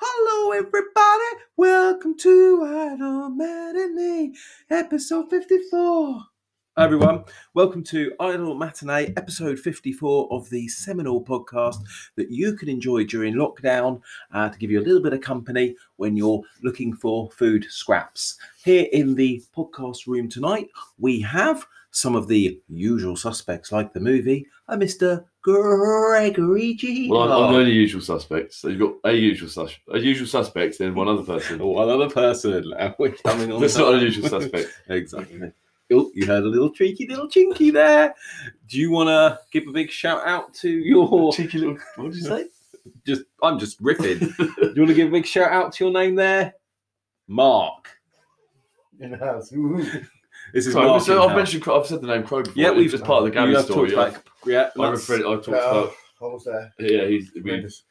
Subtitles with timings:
[0.00, 1.30] Hello, everybody.
[1.56, 4.34] Welcome to Idle Matinee,
[4.70, 6.33] episode 54.
[6.76, 7.22] Hi, everyone.
[7.54, 11.76] Welcome to Idle Matinee, episode 54 of the seminal podcast
[12.16, 14.02] that you can enjoy during lockdown
[14.32, 18.38] uh, to give you a little bit of company when you're looking for food scraps.
[18.64, 20.68] Here in the podcast room tonight,
[20.98, 25.24] we have some of the usual suspects, like the movie, uh, Mr.
[25.42, 27.08] Gregory G.
[27.08, 28.52] Well, I'm, I'm the only usual suspect.
[28.52, 31.58] So you've got a usual sus- a usual suspect, and one other person.
[31.64, 33.60] One other person, and we're coming on.
[33.60, 34.70] That's not a usual suspect.
[34.88, 35.52] exactly.
[35.92, 38.14] Oh, you heard a little cheeky little chinky there.
[38.68, 41.32] Do you want to give a big shout out to your?
[41.32, 41.76] Cheeky little.
[41.96, 42.46] What did you say?
[43.06, 44.18] Just, I'm just riffing.
[44.36, 44.44] Do
[44.76, 46.52] you want to give a big shout out to your name there,
[47.28, 47.88] Mark?
[49.00, 49.48] in the house.
[50.52, 51.02] This is Crow, Mark.
[51.02, 51.36] so in I've house.
[51.36, 51.64] mentioned.
[51.68, 52.62] I've said the name Crow before.
[52.62, 53.90] Yeah, It's we've just part of the You Gary story.
[53.90, 55.20] talked about, yeah, I that's- referred.
[55.20, 55.92] I talked Uh, about.
[56.20, 56.72] I was there.
[56.78, 57.32] Yeah, he's.
[57.34, 57.84] We, Tremendous.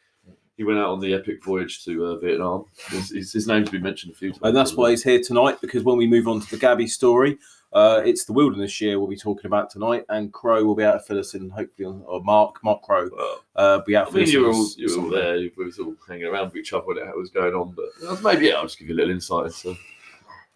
[0.57, 2.65] he went out on the epic voyage to uh, Vietnam.
[2.89, 4.41] His, his, his name's been mentioned a few times.
[4.43, 5.57] and that's why he's here tonight.
[5.61, 7.37] Because when we move on to the Gabby story,
[7.73, 10.93] uh, it's the wilderness year we'll be talking about tonight, and Crow will be out
[10.93, 11.49] to fill us in.
[11.49, 13.09] Hopefully, or Mark, Mark Crow,
[13.55, 15.35] uh, be able I mean, you were all you were all there.
[15.35, 17.75] We were all hanging around with each other when it was going on.
[17.75, 19.75] But uh, maybe yeah, I'll just give you a little insight into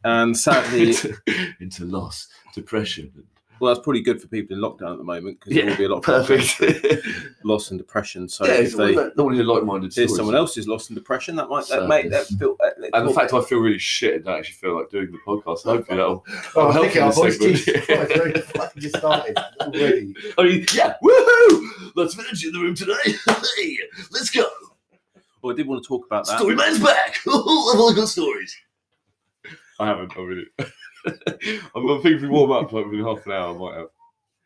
[0.04, 1.18] And sadly, into,
[1.60, 3.12] into loss, depression.
[3.60, 5.78] Well, that's probably good for people in lockdown at the moment because Yeah, there will
[5.78, 7.06] be a lot of Perfect.
[7.44, 8.28] loss and depression.
[8.30, 10.16] So yeah, if they normally like-minded hear stories.
[10.16, 12.56] someone else's loss and depression, that might that So- make that feel.
[12.60, 15.12] Uh, let- And the fact I feel really shit and don't actually feel like doing
[15.12, 15.64] the podcast.
[15.64, 16.26] Hopefully that'll.
[16.56, 18.54] Oh, I'll think help our in voice this Jesus segment.
[18.54, 20.14] Christ, just started already.
[20.38, 21.92] I mean, yeah, woohoo!
[21.96, 22.94] Let's finish in the room today.
[23.58, 23.78] hey,
[24.12, 24.46] let's go.
[25.42, 26.38] well, I did want to talk about that.
[26.40, 27.18] Story man's back.
[27.28, 28.56] I've all got stories.
[29.80, 30.12] I haven't.
[30.18, 30.46] I really.
[31.76, 33.88] I'm I think if we warm up like within half an hour, I might have.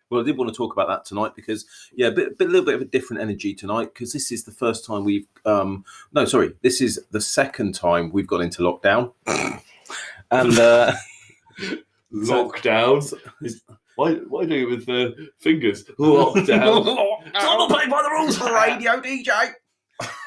[0.10, 2.52] Well, I did want to talk about that tonight because yeah, a bit, bit a
[2.52, 5.86] little bit of a different energy tonight because this is the first time we've um
[6.12, 9.14] no sorry this is the second time we've gone into lockdown,
[10.32, 10.94] and uh,
[12.14, 13.14] Lockdown.
[13.96, 14.14] Why?
[14.16, 15.86] Why do it with the fingers?
[16.00, 17.24] Lockdown.
[17.34, 18.38] I'm not playing by the rules.
[18.38, 19.52] For the radio DJ.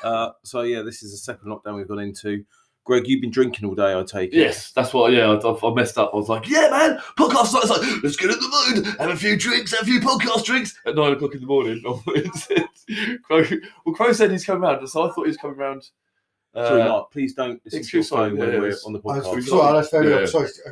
[0.02, 2.44] Uh, so yeah, this is the second lockdown we've gone into.
[2.84, 4.36] Greg, you've been drinking all day, I take it.
[4.36, 5.10] Yes, that's what.
[5.12, 6.10] Yeah, I, I- I messed up.
[6.12, 9.10] I was like, "Yeah, man, podcast night." It's like, let's get in the mood, have
[9.10, 11.82] a few drinks, have a few podcast drinks at nine o'clock in the morning.
[13.22, 13.42] Crow,
[13.86, 15.88] well, Crow said he's coming round, so I thought he was coming round.
[16.54, 17.10] Uh, Sorry, Mark.
[17.10, 19.30] Please don't listen to your excuse- sorry, when yeah, we're on the I was podcast.
[19.30, 19.42] Sorry.
[19.42, 20.16] sorry, that's very Yeah.
[20.18, 20.48] I'm sorry.
[20.66, 20.70] uh,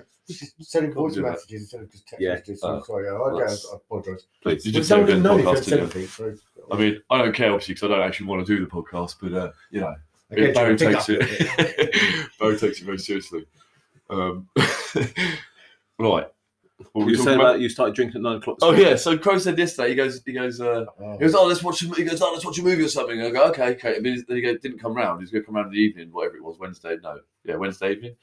[0.61, 2.35] sending voice messages instead of just text Yeah.
[2.35, 2.63] messages.
[2.63, 3.09] I'm sorry.
[3.09, 4.27] I, I, apologise.
[4.43, 4.65] Please.
[4.67, 6.07] You just someone said didn't know if podcast, you said didn't anything.
[6.09, 6.35] So,
[6.71, 9.17] I mean, I don't care obviously because I don't actually want to do the podcast,
[9.21, 9.95] but uh, you know,
[10.33, 12.31] again, Barry pick takes it.
[12.41, 13.47] Barry takes it very seriously.
[14.11, 14.49] Um,
[15.99, 16.27] right.
[16.93, 17.47] What You talking said about?
[17.51, 18.59] about you started drinking at nine o'clock.
[18.61, 19.91] Oh yeah, so Crow said yesterday.
[19.91, 21.13] He goes, he goes, uh, Oh.
[21.13, 21.83] he goes, oh, let's watch.
[21.83, 23.19] A, he goes, oh, let's watch a movie or something.
[23.21, 23.97] And I go, okay, okay.
[23.97, 25.21] And then he go, didn't come round.
[25.21, 26.97] He's going to come round in the evening, whatever it was, Wednesday.
[27.03, 28.17] No, yeah, Wednesday evening.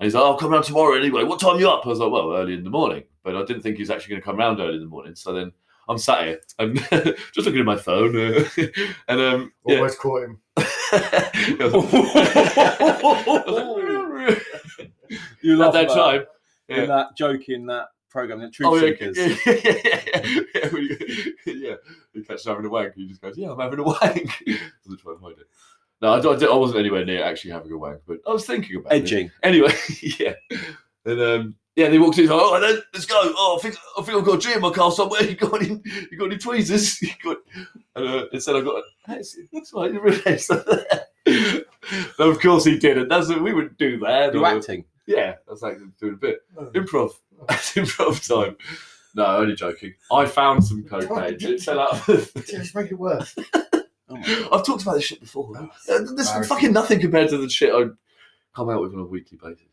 [0.00, 1.24] And he's like, oh, I'll come round tomorrow anyway.
[1.24, 1.84] What time are you up?
[1.84, 3.04] I was like, well, early in the morning.
[3.22, 5.14] But I didn't think he was actually going to come round early in the morning.
[5.14, 5.52] So then
[5.88, 6.76] I'm sat here and
[7.34, 8.44] just looking at my phone, uh,
[9.08, 9.76] and um, yeah.
[9.76, 10.40] Almost caught him.
[15.42, 16.24] you At love that time,
[16.68, 19.16] in that joke in that program, that Truth Oh yeah, Seekers.
[19.18, 21.74] yeah, yeah, yeah, yeah, when you- yeah.
[22.12, 25.12] You catch having a wank, he just goes, "Yeah, I'm having a wank." Doesn't try
[25.12, 25.46] and hide it.
[26.00, 28.76] No, I, don't- I wasn't anywhere near actually having a wank, but I was thinking
[28.76, 29.02] about it.
[29.02, 29.30] Edging.
[29.42, 29.72] Anyway,
[30.18, 30.34] yeah,
[31.04, 32.24] and um, yeah, and he walks in.
[32.24, 34.52] He's like, "Oh, then, let's go." Oh, I think I think I've got a G
[34.52, 35.22] in my car somewhere.
[35.28, 35.80] You got any?
[36.10, 37.00] You got any tweezers?
[37.02, 37.36] You got?
[37.94, 38.82] And uh, instead, I got.
[39.06, 39.92] That's, that's right.
[39.92, 41.06] You realised that.
[42.18, 43.08] of course he didn't.
[43.08, 44.34] That's we wouldn't do that.
[44.34, 44.84] You're or- acting.
[45.06, 46.66] Yeah, that's like doing a bit Oh.
[46.74, 47.12] improv.
[47.48, 48.56] That's improv time.
[49.14, 49.94] No, only joking.
[50.12, 51.36] I found some cocaine.
[51.40, 52.08] It fell out.
[52.08, 53.34] of- Just make it worse.
[54.10, 54.48] Oh.
[54.52, 55.56] I've talked about this shit before.
[55.56, 55.66] Uh,
[56.14, 57.84] There's fucking nothing compared to the shit I
[58.54, 59.64] come out with on a weekly basis.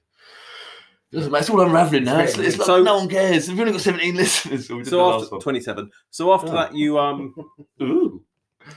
[1.16, 1.42] Doesn't matter.
[1.42, 2.20] It's all unraveling now.
[2.20, 3.48] It's, it's like So- no one cares.
[3.50, 4.68] We've only got 17 listeners.
[4.68, 5.42] So, we So last after one.
[5.42, 5.92] twenty-seven.
[6.12, 6.54] So after Oh.
[6.54, 7.34] that, you um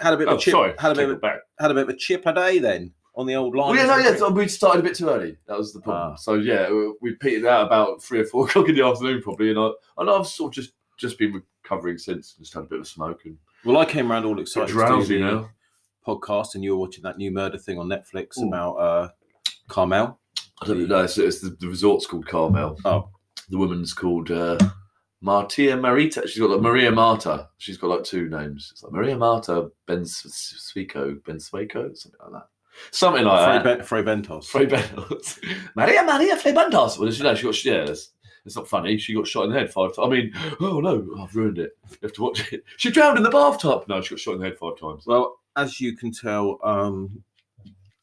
[0.01, 0.53] had a bit of Oh, a chip.
[0.53, 0.75] sorry.
[0.79, 1.23] Had a bit of
[1.59, 3.71] had a bit of a chip a day then on the old line.
[3.71, 4.17] Well, yeah, no, yeah.
[4.17, 5.37] so we started a bit too early.
[5.47, 6.13] That was the problem.
[6.13, 6.17] Ah.
[6.17, 6.71] So yeah,
[7.01, 9.51] we petered out about three or four o'clock in the afternoon, probably.
[9.51, 12.35] And I, and I've sort of just just been recovering since.
[12.39, 15.19] Just had a bit of a smoke and Well, I came around all excited drowsy
[15.21, 15.51] now.
[16.07, 18.47] podcast, and you were watching that new murder thing on Netflix Ooh.
[18.49, 19.09] about uh,
[19.69, 20.19] Carmel.
[20.63, 21.05] I don't know.
[21.05, 22.77] It's, it's the, the resort's called Carmel.
[22.85, 23.09] Oh.
[23.49, 24.59] The woman's called uh,
[25.21, 26.27] Martia Marita.
[26.29, 27.49] She's got like Maria Marta.
[27.59, 28.69] She's got like two names.
[28.73, 32.47] It's like Maria Marta Ben Swico, Ben Swico, something like that.
[32.91, 33.87] something like Frey, that.
[33.87, 34.45] Frey Bentos.
[34.47, 35.39] Frey Bentos.
[35.75, 36.99] Maria Maria Frey Bentos.
[36.99, 37.85] Well, she, no, she got yeah.
[37.89, 38.11] It's,
[38.45, 38.97] it's not funny.
[38.97, 40.07] She got shot in the head five times.
[40.07, 41.77] I mean, oh no, I've ruined it.
[41.91, 42.65] You have to watch it.
[42.77, 43.85] She drowned in the bathtub.
[43.89, 45.05] No, she got shot in the head five times.
[45.07, 47.23] Well, as you can tell, um,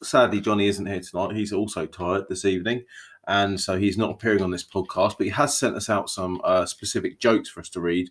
[0.06, 1.36] sadly, Johnny isn't here tonight.
[1.36, 2.84] He's also tired this evening.
[3.28, 6.40] And so he's not appearing on this podcast, but he has sent us out some
[6.44, 8.10] uh, specific jokes for us to read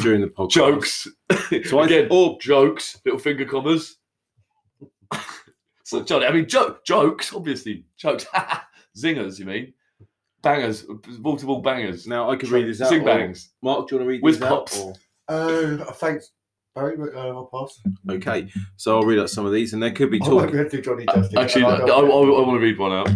[0.00, 0.50] during the podcast.
[0.50, 1.08] Jokes.
[1.66, 3.98] So I- Again, or jokes, little finger commas.
[5.84, 7.84] so, Johnny, I mean, jo- jokes, obviously.
[7.96, 8.26] Jokes.
[8.98, 9.74] Zingers, you mean?
[10.42, 10.86] Bangers,
[11.18, 12.06] multiple bangers.
[12.06, 12.88] Now I could read these out.
[12.88, 13.50] Sing bangs.
[13.62, 14.78] Mark, do you want to read Whiz these pops.
[14.80, 14.84] out?
[14.86, 14.94] or-
[15.28, 16.30] Uh, thanks,
[16.76, 16.96] Barry.
[17.12, 17.80] Uh, I'll pass.
[18.08, 20.52] Okay, so I'll read out some of these, and there could be I won't talk.
[20.52, 21.36] be able to do Johnny Justice.
[21.36, 23.08] Actually, I, and I, I want to read one out.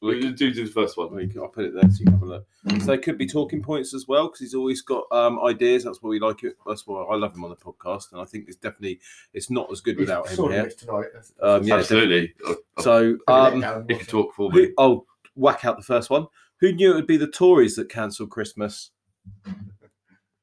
[0.00, 1.08] Do, do the first one.
[1.40, 2.46] I'll put it there so you can have a look.
[2.80, 5.84] So there could be talking points as well because he's always got um, ideas.
[5.84, 6.56] That's why we like it.
[6.66, 9.00] That's why I love him on the podcast, and I think it's definitely
[9.34, 10.70] it's not as good He's without him here.
[10.70, 11.06] tonight.
[11.12, 12.32] That's- Um, yeah, Absolutely.
[12.78, 14.72] So Let um, down, He can talk for me.
[14.78, 15.04] I'll
[15.34, 16.26] whack out the first one.
[16.60, 18.92] Who knew it would be the Tories that cancelled Christmas?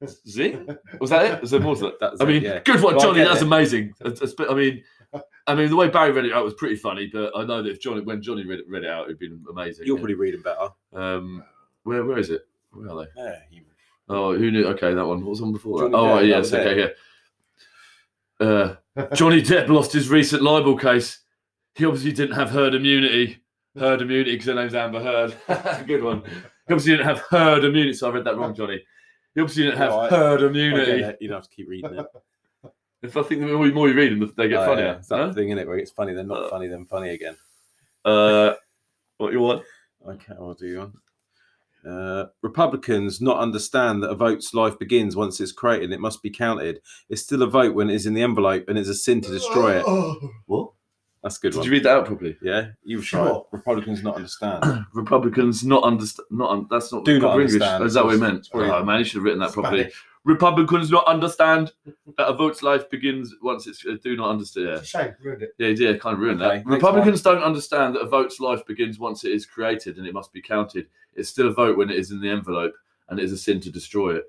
[0.08, 0.68] Zing?
[1.00, 1.42] Was that it?
[1.42, 2.00] Was there more to that?
[2.00, 2.60] That's I it, mean, yeah.
[2.60, 3.24] good one, Johnny.
[3.24, 3.46] That's it.
[3.46, 3.94] amazing.
[4.04, 4.84] I mean,
[5.48, 7.70] I mean, the way Barry read it out was pretty funny, but I know that
[7.70, 9.86] if Johnny, when Johnny read it, read it out, it'd been amazing.
[9.86, 10.70] You'll probably read him better.
[10.94, 11.44] Um,
[11.84, 12.48] where where is it?
[12.72, 13.12] Where are they?
[13.22, 13.62] Yeah, you-
[14.08, 14.66] Oh, who knew?
[14.68, 15.22] Okay, that one.
[15.22, 15.80] What was on before?
[15.80, 15.92] That?
[15.92, 16.38] Johnny Oh, Depp, yes.
[16.52, 16.88] was Okay, yeah.
[18.40, 18.76] Uh,
[19.16, 21.20] Johnny Depp lost his recent libel case.
[21.74, 23.40] He obviously didn't have herd immunity.
[23.78, 25.36] Herd immunity because her name's Amber Heard.
[25.88, 26.22] Good one.
[26.68, 27.94] He obviously didn't have herd immunity.
[27.94, 28.84] So I read that wrong, Johnny.
[29.36, 30.10] He obviously didn't have Alright.
[30.12, 31.16] herd immunity.
[31.20, 32.06] You don't have to keep reading it.
[33.04, 34.86] If I think the more, more you read them, they get Oh, funnier.
[34.86, 35.34] yeah, It's that huh?
[35.34, 37.36] thing in it where it's funny, then not Uh, funny, then funny again.
[38.04, 38.54] Uh,
[39.18, 39.64] what you want?
[40.08, 40.94] Okay, I'll do one.
[41.94, 45.92] Uh, Republicans not understand that a vote's life begins once it's created.
[45.92, 46.82] It must be counted.
[47.10, 49.30] It's still a vote when it is in the envelope, and it's a sin to
[49.30, 49.84] destroy it.
[49.86, 50.72] Oh, What?
[51.26, 51.66] That's a good Did one.
[51.66, 52.38] you read that out properly?
[52.40, 53.26] yeah, you've Sure.
[53.26, 53.58] tried.
[53.58, 54.86] Republicans not understand.
[54.94, 56.28] Republicans not understand.
[56.30, 57.54] Not un- that's not Do not proper English.
[57.56, 57.84] understand.
[57.84, 58.38] Is that what it meant?
[58.38, 59.80] It's probably- Oh man, you should have written that properly.
[59.80, 60.04] Spanish.
[60.24, 61.72] Republicans not understand
[62.18, 64.68] that a vote's life begins once it's uh, do not understand.
[64.70, 65.56] It's a shame, ruined it.
[65.58, 66.66] Yeah, yeah, yeah, kind of ruined Okay, that.
[66.68, 70.14] next Republicans don't understand that a vote's life begins once it is created and it
[70.14, 70.86] must be counted.
[71.16, 72.74] It's still a vote when it is in the envelope,
[73.10, 74.26] and it is a sin to destroy it.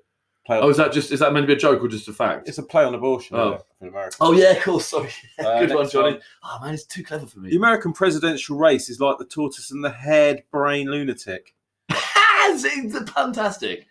[0.47, 2.13] Play Oh, is that just is that meant to be a joke or just a
[2.13, 2.47] fact?
[2.47, 3.47] it's a play on abortion Oh.
[3.55, 4.15] isn't it, America.
[4.21, 4.79] Oh yeah, of cool.
[4.79, 5.09] Sorry.
[5.37, 6.19] Uh, Good one, next Johnny.
[6.43, 7.49] Oh man, it's too clever for me.
[7.51, 7.57] The.
[7.57, 11.53] American presidential race is like the tortoise and the haired brain lunatic.
[11.89, 13.85] it's, it's fantastic.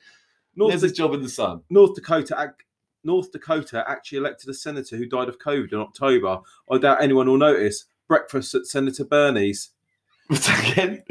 [0.57, 1.61] North, There's a job in the sun.
[1.69, 2.65] North Dakota ac-
[3.05, 6.39] North Dakota actually elected a senator who died of COVID in October.
[6.71, 7.85] I doubt anyone will notice.
[8.09, 9.71] Breakfast at Senator Bernie's.
[10.31, 11.03] Again?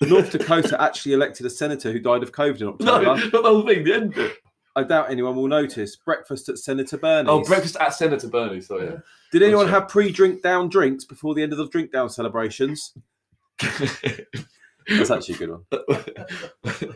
[0.00, 3.04] North Dakota actually elected a senator who died of COVID in No, October.
[3.04, 3.84] not the whole thing.
[3.84, 4.36] The end bit.
[4.78, 5.96] I doubt anyone will notice.
[5.96, 7.28] Breakfast at Senator Bernie's.
[7.28, 8.60] Oh, breakfast at Senator Bernie.
[8.60, 8.96] So yeah.
[9.32, 9.80] Did anyone sorry.
[9.80, 12.94] have pre-drink down drinks before the end of the drink down celebrations?
[13.60, 16.94] That's actually a good one.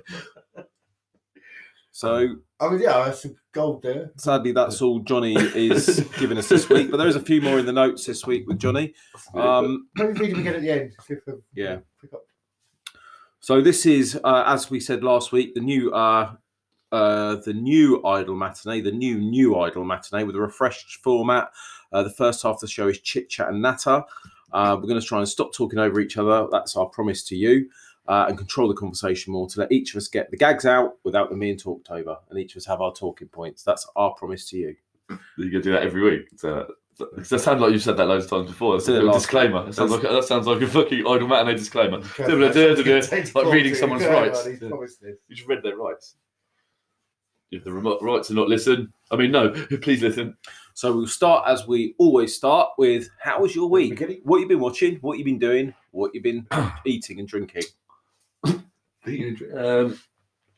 [1.95, 4.13] So I mean, yeah, that's some gold there.
[4.17, 6.91] sadly, that's all Johnny is giving us this week.
[6.91, 8.95] But there is a few more in the notes this week with Johnny.
[9.35, 10.93] Um, Let me read them again at the end.
[11.07, 11.79] See if I Yeah.
[13.41, 16.33] So this is, uh, as we said last week, the new, uh,
[16.93, 21.51] uh, the new Idol matinee, the new new Idol matinee with a refreshed format.
[21.93, 24.05] Uh, the first half of the show is chit chat and natter.
[24.53, 26.47] Uh, we're going to try and stop talking over each other.
[26.51, 27.71] That's our promise to you,
[28.07, 30.99] uh, and control the conversation more to let each of us get the gags out
[31.05, 33.63] without them being talked over, and each of us have our talking points.
[33.63, 34.77] That's our promise to you.
[35.37, 36.29] You're gonna do that every week.
[36.37, 36.67] So,
[36.99, 38.77] that sounds like you've said that loads of times before.
[38.77, 39.65] That's a it little last disclaimer.
[39.65, 41.99] That sounds, like, that sounds like a fucking idle matinee disclaimer.
[41.99, 42.29] Like
[43.35, 44.47] Like reading someone's rights.
[44.47, 46.17] You just read their rights.
[47.53, 49.51] If the remote rights to not listen, I mean, no,
[49.83, 50.37] please listen.
[50.75, 54.03] So we'll start as we always start with how was your week?
[54.25, 54.97] What you've been watching?
[55.03, 55.75] What you've been doing?
[55.91, 56.47] What you've been
[56.87, 57.65] eating and drinking?
[59.05, 59.99] Um,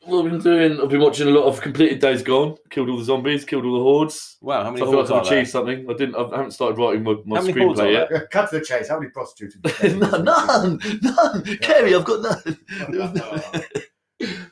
[0.03, 2.97] what I've been doing, I've been watching a lot of completed Days Gone, killed all
[2.99, 4.37] the zombies, killed all the hordes.
[4.39, 5.33] Wow, how many So I feel like I've are there?
[5.39, 5.89] achieved something.
[5.89, 6.15] I didn't.
[6.15, 8.29] I haven't started writing my, my How many screenplay are yet.
[8.31, 8.87] Cut to the chase.
[8.89, 9.55] How many prostitutes?
[9.55, 9.99] have you taken?
[9.99, 11.43] none, none, none.
[11.57, 12.59] Kerry, I've got none.
[12.89, 13.13] No-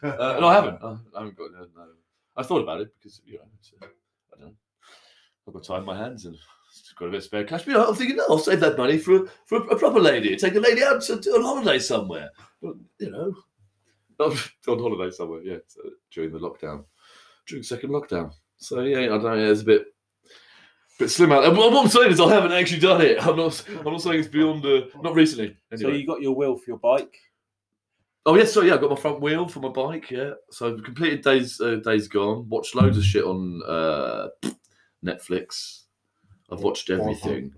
[0.02, 0.80] Uh, no, I haven't.
[0.84, 1.60] I I haven't got no.
[1.60, 1.63] no.
[2.36, 4.56] I thought about it because you know, it's, uh, I don't know.
[5.48, 6.36] I've got time in my hands and
[6.98, 7.62] got a bit of spare cash.
[7.62, 10.00] But you know, I'm thinking, no, I'll save that money for a, for a, proper
[10.00, 10.36] lady.
[10.36, 12.30] Take a lady out to, on holiday somewhere.
[12.62, 13.36] Well, You know,
[14.68, 15.42] on holiday somewhere.
[15.44, 16.86] Yeah, so during the lockdown,
[17.48, 18.32] during the second lockdown.
[18.58, 19.52] So yeah, I don't know.
[19.52, 19.86] It's a bit.
[21.00, 21.44] Bit slim out.
[21.44, 23.26] And what I'm saying is, I haven't actually done it.
[23.26, 23.64] I'm not.
[23.68, 24.64] I'm not saying it's beyond.
[24.64, 25.58] Uh, not recently.
[25.76, 27.18] So you got your will for your bike.
[28.26, 30.10] Oh yes, so yeah, I got my front wheel for my bike.
[30.10, 32.48] Yeah, so I've completed days uh, days gone.
[32.48, 34.30] Watched loads of shit on uh,
[35.06, 35.84] Netflix.
[36.50, 37.54] I've watched everything.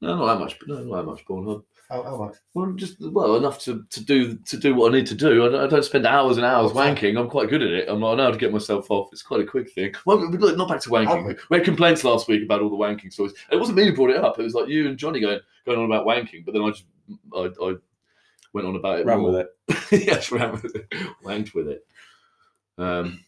[0.00, 0.58] No, not that much.
[0.66, 1.62] No, not that much Pornhub.
[1.88, 2.36] How, how much?
[2.54, 5.46] Well, just well enough to, to do to do what I need to do.
[5.46, 6.96] I don't, I don't spend hours and hours What's that?
[6.96, 7.18] wanking.
[7.18, 7.88] I'm quite good at it.
[7.88, 9.10] I'm not I know how to get myself off.
[9.12, 9.94] It's quite a quick thing.
[10.06, 11.30] Well, look, not back to wanking.
[11.30, 11.40] Okay.
[11.50, 13.34] We had complaints last week about all the wanking stories.
[13.52, 14.38] It wasn't me who brought it up.
[14.38, 16.44] It was like you and Johnny going going on about wanking.
[16.44, 16.84] But then I just
[17.34, 17.74] I, I
[18.54, 19.06] went on about it.
[19.06, 19.32] Ran more.
[19.32, 20.06] with it.
[20.06, 20.88] yes, ran with it.
[21.24, 21.86] Wanked with it.
[22.78, 23.20] Um,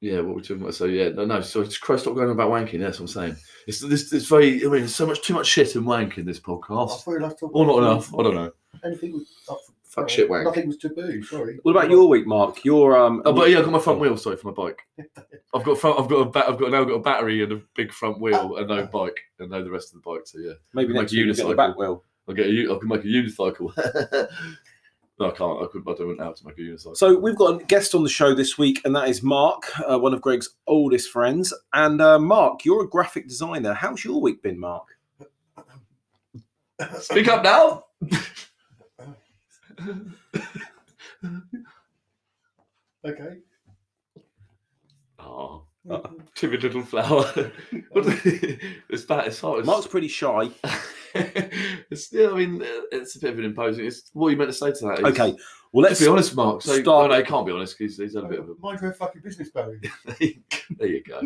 [0.00, 0.74] yeah, what we're talking about.
[0.74, 1.40] So yeah, no, no.
[1.40, 2.80] So just Christ, stop going about wanking.
[2.80, 3.36] That's what I'm saying.
[3.66, 4.12] It's this.
[4.12, 4.60] It's very.
[4.60, 7.38] I mean, there's so much too much shit and wank in this podcast, thought like
[7.38, 8.14] to or not about enough.
[8.14, 8.52] I don't know.
[8.84, 10.44] Anything was up for- Fuck uh, shit wank.
[10.44, 11.22] Nothing was taboo.
[11.22, 11.60] Sorry.
[11.62, 12.64] What about your week, Mark?
[12.64, 13.22] Your um.
[13.24, 14.16] Oh, but yeah, I've got my front wheel.
[14.16, 14.82] Sorry for my bike.
[15.54, 16.00] I've got front.
[16.00, 16.46] I've got a bat.
[16.48, 19.50] I've got now got a battery and a big front wheel and no bike and
[19.50, 20.22] no the rest of the bike.
[20.26, 21.56] So yeah, maybe make next a week you get the unicycle.
[21.56, 22.02] back wheel.
[22.28, 22.50] I'll get a.
[22.50, 23.76] u- I can make a unicycle.
[25.18, 25.62] no, I can't.
[25.62, 25.88] I couldn't.
[25.88, 26.96] I don't know how to make a unicycle.
[26.96, 29.98] So we've got a guest on the show this week, and that is Mark, uh,
[29.98, 31.52] one of Greg's oldest friends.
[31.72, 33.74] And uh, Mark, you're a graphic designer.
[33.74, 34.88] How's your week been, Mark?
[37.00, 37.84] Speak up now.
[43.06, 43.38] Okay.
[45.18, 46.00] Oh, Uh,
[46.34, 47.30] timid little flower.
[48.88, 49.26] it's that.
[49.28, 49.60] It's hard.
[49.60, 50.50] It's, Mark's pretty shy.
[51.14, 52.28] it's yeah.
[52.28, 53.86] I mean, it's a bit of an imposing.
[53.86, 54.98] It's what you meant to say to that.
[55.00, 55.36] is- Okay,
[55.72, 56.62] well Let's let's be honest, Mark.
[56.62, 57.10] So, start- start.
[57.10, 58.54] No, he can't be honest because he's had a bit of a.
[58.60, 59.80] Mind your fucking business, Barry.
[60.78, 61.20] there you go.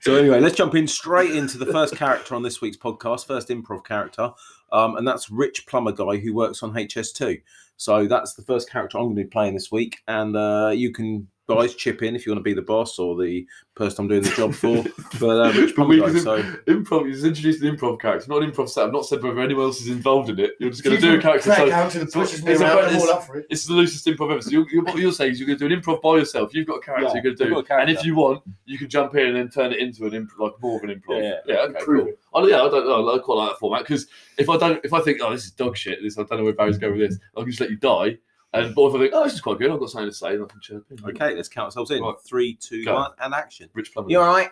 [0.00, 3.48] So anyway, let's jump in straight into the first character on this week's podcast, first
[3.48, 4.30] improv character,
[4.72, 7.40] um, and that's Rich Plumber guy who works on HS2.
[7.76, 10.92] So that's the first character I'm going to be playing this week, and uh, you
[10.92, 14.08] can guys chip in if you want to be the boss or the person I'm
[14.08, 14.84] doing the job for.
[15.18, 17.06] But Rich Plumber We guy, can- so improv.
[17.06, 18.84] He's introduced an improv character, not an improv set.
[18.84, 20.52] I've not said whether anyone else is involved in it.
[20.60, 21.50] You're just going to do a character.
[21.50, 22.78] Crack So out and so pushes me it's around.
[22.84, 23.46] It's- up for it.
[23.50, 24.42] it's the loosest improv ever.
[24.42, 26.54] So you're, you're, what you're saying is you're going to do an improv by yourself.
[26.54, 28.88] You've got a character Yeah, you're going to do, and if you want, you can
[28.88, 31.22] jump in and then turn it into an improv, like more of an improv.
[31.22, 32.08] Yeah, yeah okay, Improve cool.
[32.12, 32.18] it.
[32.34, 33.14] Oh yeah, I don't know.
[33.14, 35.52] I quite like that format because if I don't, if I think, oh, this is
[35.52, 37.70] dog shit, this I don't know where Barry's going with this, I can just let
[37.70, 38.18] you die.
[38.52, 40.34] And both of I think, oh, this is quite good, I've got something to say,
[40.34, 41.04] and I can chirp in.
[41.10, 42.02] okay, let's count ourselves in.
[42.02, 42.14] Right.
[42.26, 42.94] Three, two, Go.
[42.94, 43.68] one, and action.
[43.74, 44.10] Rich Plumber.
[44.10, 44.50] You all right?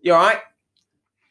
[0.00, 0.38] You all right?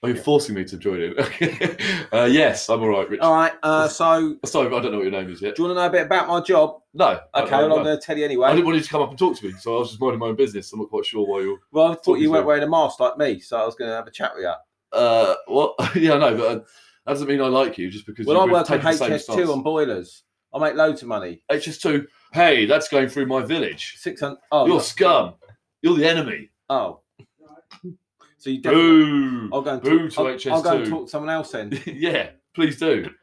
[0.04, 1.18] Are you forcing me to join in?
[2.12, 3.22] uh, yes, I'm all right, Rich.
[3.22, 3.54] All right.
[3.64, 5.56] Uh, so, Sorry, I don't know what your name is yet.
[5.56, 6.82] do you want to know a bit about my job?
[6.94, 7.22] No.
[7.34, 8.50] Okay, well, I'm going to tell you anyway.
[8.50, 10.02] I didn't want you to come up and talk to me, so I was just
[10.02, 10.74] minding my own business.
[10.74, 11.60] I'm not quite sure why you're.
[11.72, 13.96] Well, I thought you weren't wearing a mask like me, so I was going to
[13.96, 14.54] have a chat with you.
[14.92, 15.76] Uh, what?
[15.96, 16.56] yeah, I know, but uh,
[17.06, 19.64] that doesn't mean I like you just because Well, I work on taken HS2 on
[19.64, 20.24] boilers.
[20.54, 21.42] I make loads of money.
[21.52, 22.06] HS2.
[22.34, 23.96] Hey, that's going through my village.
[23.98, 24.38] Six hundred.
[24.52, 24.82] Oh, You're no.
[24.82, 25.34] scum.
[25.82, 26.50] You're the enemy.
[26.70, 27.02] Oh.
[28.38, 28.90] So you definitely.
[29.06, 29.50] Boo.
[29.54, 30.38] I'll go and Boo talk.
[30.40, 31.80] to I'll, I'll go and talk to someone else then.
[31.86, 33.10] yeah, please do.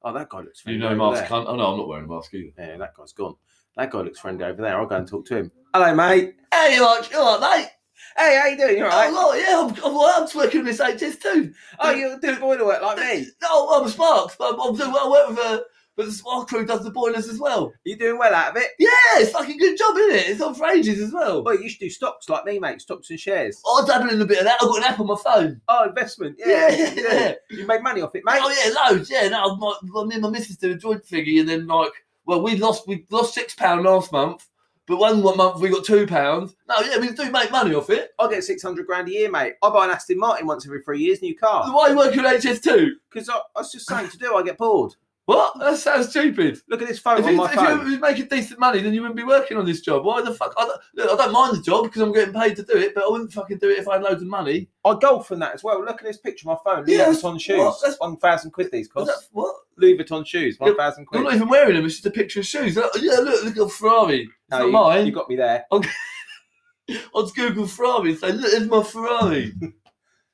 [0.00, 0.80] Oh, that guy looks friendly.
[0.80, 1.28] You know, mask there.
[1.28, 1.46] cunt.
[1.48, 2.52] Oh no, I'm not wearing a mask either.
[2.56, 3.34] Yeah, that guy's gone.
[3.76, 4.78] That guy looks friendly over there.
[4.78, 5.50] I'll go and talk to him.
[5.74, 6.36] Hello, mate.
[6.54, 7.68] Hey, you all right, mate?
[8.16, 8.78] Hey, how you doing?
[8.78, 9.10] You all right?
[9.12, 11.52] Oh, yeah, I'm, I'm, I'm working with this HS2.
[11.80, 13.26] Oh, you're doing boiler work like me.
[13.42, 14.36] No, I'm Sparks.
[14.40, 15.06] I'm, I'm doing well.
[15.06, 15.60] I work with uh,
[15.98, 17.74] but the Spark crew does the boilers as well.
[17.82, 18.70] You doing well out of it?
[18.78, 20.28] Yeah, it's fucking good job, isn't it?
[20.28, 21.42] It's on for ages as well.
[21.42, 22.80] Well, you should do stocks like me, mate.
[22.80, 23.60] Stocks and shares.
[23.66, 24.58] Oh, I dabble in a bit of that.
[24.62, 25.60] I've got an app on my phone.
[25.66, 26.36] Oh, investment.
[26.38, 27.34] Yeah, Yeah, you yeah.
[27.50, 28.38] You made money off it, mate.
[28.40, 29.10] Oh yeah, loads.
[29.10, 31.90] Yeah, no, my, my, me and my missus did a joint thingy, and then like,
[32.26, 34.46] well, we lost we lost six pound last month,
[34.86, 36.54] but one one month we got two pounds.
[36.68, 38.12] No, yeah, we do make money off it.
[38.20, 39.54] I get six hundred grand a year, mate.
[39.64, 41.64] I buy an Aston Martin once every three years, new car.
[41.74, 42.90] Why are you working at HS2?
[43.10, 44.36] Because I, I was just saying to do.
[44.36, 44.94] I get bored.
[45.28, 45.58] What?
[45.58, 46.58] That sounds stupid.
[46.70, 47.80] Look at this phone If on you, my if phone.
[47.84, 50.02] you was making decent money, then you wouldn't be working on this job.
[50.02, 50.54] Why the fuck?
[50.56, 52.94] I don't, look, I don't mind the job because I'm getting paid to do it,
[52.94, 54.70] but I wouldn't fucking do it if I had loads of money.
[54.86, 55.80] I golf and that as well.
[55.84, 56.86] Look at this picture of my phone.
[56.86, 57.58] Louis Yes, Vuitton shoes.
[57.58, 57.76] what?
[57.82, 59.06] That's- One thousand quid these cost.
[59.08, 59.54] that, what?
[59.76, 60.56] Louis Vuitton shoes.
[60.58, 61.22] Yeah, One thousand I'm quid.
[61.24, 61.84] not even wearing them.
[61.84, 62.76] It's just a picture of shoes.
[62.76, 64.20] Look, yeah, look, look at Ferrari.
[64.22, 65.06] It's No, not you, mine.
[65.06, 65.66] you got me there.
[65.70, 69.52] I'll just Google Ferrari and say, look, there's my Ferrari.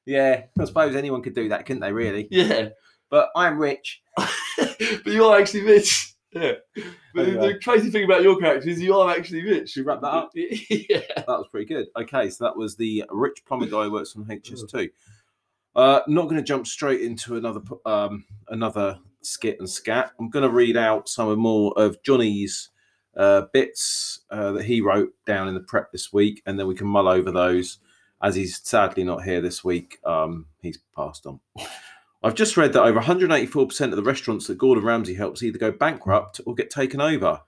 [0.06, 1.90] Yeah, I suppose anyone could do that, couldn't they?
[1.90, 2.28] Really?
[2.30, 2.68] yeah.
[3.10, 4.02] But I'm rich.
[4.16, 6.14] but you are actually rich.
[6.32, 6.52] Yeah.
[7.14, 7.52] But Anyway.
[7.52, 9.70] the crazy thing about your character is you are actually rich.
[9.70, 10.30] Should we wrap that up?
[10.34, 11.00] yeah.
[11.16, 11.86] That was pretty good.
[11.96, 14.90] Okay, so that was the rich plumber guy who works on HS2.
[15.76, 20.12] Uh, not going to jump straight into another um, another skit and scat.
[20.18, 22.70] I'm going to read out some of more of Johnny's
[23.16, 26.74] uh, bits uh, that he wrote down in the prep this week, and then we
[26.74, 27.78] can mull over those.
[28.22, 31.40] As he's sadly not here this week, um, he's passed on.
[32.24, 35.70] I've just read that over 184% of the restaurants that Gordon Ramsay helps either go
[35.70, 37.42] bankrupt or get taken over.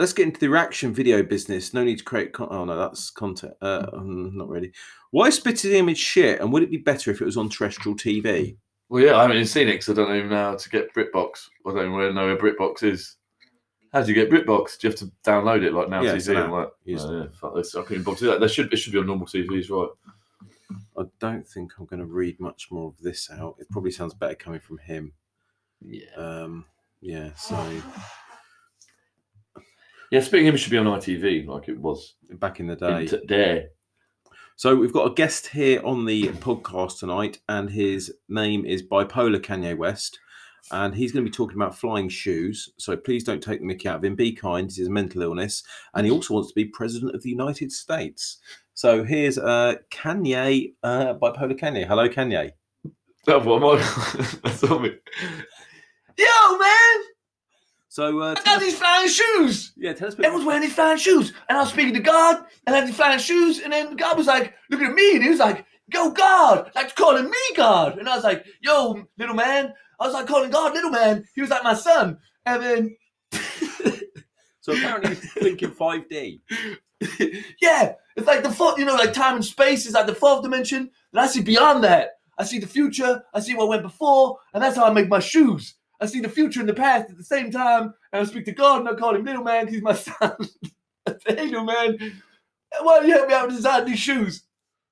[0.00, 1.72] Let's get into the reaction video business.
[1.72, 2.32] No need to create.
[2.32, 3.54] Con- oh no, that's content.
[3.62, 4.72] Uh, um, not really.
[5.12, 6.40] Why spit is spitted image shit?
[6.40, 8.56] And would it be better if it was on terrestrial TV?
[8.88, 11.48] Well, yeah, I haven't seen it 'cause I don't even know how to get BritBox.
[11.64, 13.16] I don't even know where BritBox is.
[13.92, 14.78] How do you get BritBox?
[14.78, 16.66] Do you have to download it like now Yeah, TV and like?
[16.66, 17.76] Oh, yeah, fuck this.
[17.76, 18.40] I couldn't bother to do that.
[18.40, 19.88] There should it should be on normal TVs, right?
[20.98, 23.56] I don't think I'm going to read much more of this out.
[23.58, 25.12] It probably sounds better coming from him.
[25.80, 26.14] Yeah.
[26.16, 26.64] Um,
[27.00, 27.56] yeah, so
[30.10, 32.78] Yeah, speaking of it should be on ITV like it was back in the in
[32.78, 33.06] day.
[33.06, 33.68] t- there.
[34.56, 39.40] So we've got a guest here on the podcast tonight, and his name is Bipolar
[39.40, 40.20] Kanye West,
[40.70, 42.68] and he's going to be talking about flying shoes.
[42.76, 44.14] So please don't take the mickey out of him.
[44.14, 44.66] Be kind.
[44.66, 45.62] It's his mental illness,
[45.94, 48.38] and he also wants to be president of the United States.
[48.74, 51.86] So here's uh, Kanye, uh, Bipolar Kanye.
[51.86, 52.52] Hello, Kanye.
[53.26, 53.76] That's what my
[54.42, 54.90] that's what me.
[56.18, 57.00] Yo, man!
[57.88, 59.72] So uh, I tell got us, these flying shoes.
[59.76, 60.14] yeah, tell us.
[60.14, 62.80] a bit Everyone's wearing these flying shoes, and I was speaking to God, and I
[62.80, 65.38] had these flying shoes, and then God was like, looking at me, and he was
[65.38, 70.06] like, "Yo, God!" Like calling me God, and I was like, "Yo, little man." I
[70.06, 71.24] was like calling God, little man.
[71.36, 72.96] He was like my son, and then
[74.62, 76.40] So apparently, you're thinking 5D.
[77.60, 80.42] yeah, it's like the fourth, you know, like time and space is like the fourth
[80.42, 80.90] dimension.
[81.12, 82.18] And I see beyond that.
[82.38, 83.22] I see the future.
[83.34, 85.74] I see what went before, and that's how I make my shoes.
[86.00, 88.52] I see the future and the past at the same time, and I speak to
[88.52, 90.36] God, and I call him little man because he's my son.
[91.06, 91.98] I say, hey, little man,
[92.80, 94.44] why don't you help me out design these shoes?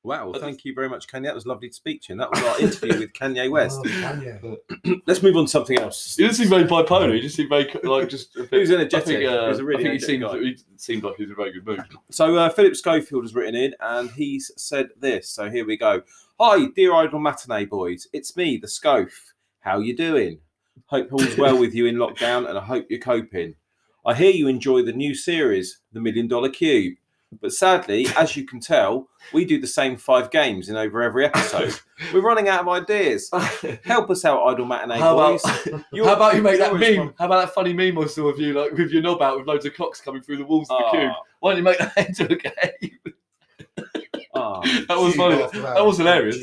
[0.02, 1.24] Wow, well, thank you very much, Kanye.
[1.24, 2.12] That was lovely to speak to you.
[2.14, 3.80] And that was our interview with Kanye West.
[3.84, 5.02] Oh, Kanye.
[5.06, 6.16] Let's move on to something else.
[6.16, 7.12] He doesn't seem very bipolar.
[7.14, 8.34] He just seemed very like just.
[8.50, 9.16] He was energetic.
[9.16, 10.38] I think, uh, He was a really I think he seemed, guy.
[10.38, 11.82] he seemed like he was in a very good mood.
[12.10, 15.28] So uh, Philip Schofield has written in and he's said this.
[15.28, 16.00] So here we go.
[16.40, 18.08] Hi, dear Idol Matinee boys.
[18.14, 19.10] It's me, the Scof.
[19.60, 20.38] How you doing?
[20.86, 23.54] Hope all's well with you in lockdown and I hope you're coping.
[24.06, 26.96] I hear you enjoy the new series, The Million Dollar Cube.
[27.40, 31.26] But sadly, as you can tell, we do the same five games in over every
[31.26, 31.78] episode.
[32.12, 33.30] We're running out of ideas.
[33.84, 35.42] Help us out, Idol Matinee How boys.
[35.66, 37.14] about, You're- how about you make that meme?
[37.18, 39.46] How about that funny meme I saw of you, like with your knob out with
[39.46, 41.12] loads of clocks coming through the walls of the cube?
[41.14, 42.98] Ah, Why don't you make that into a game?
[44.34, 44.60] ah.
[44.88, 45.36] that was funny.
[45.60, 46.36] That was hilarious.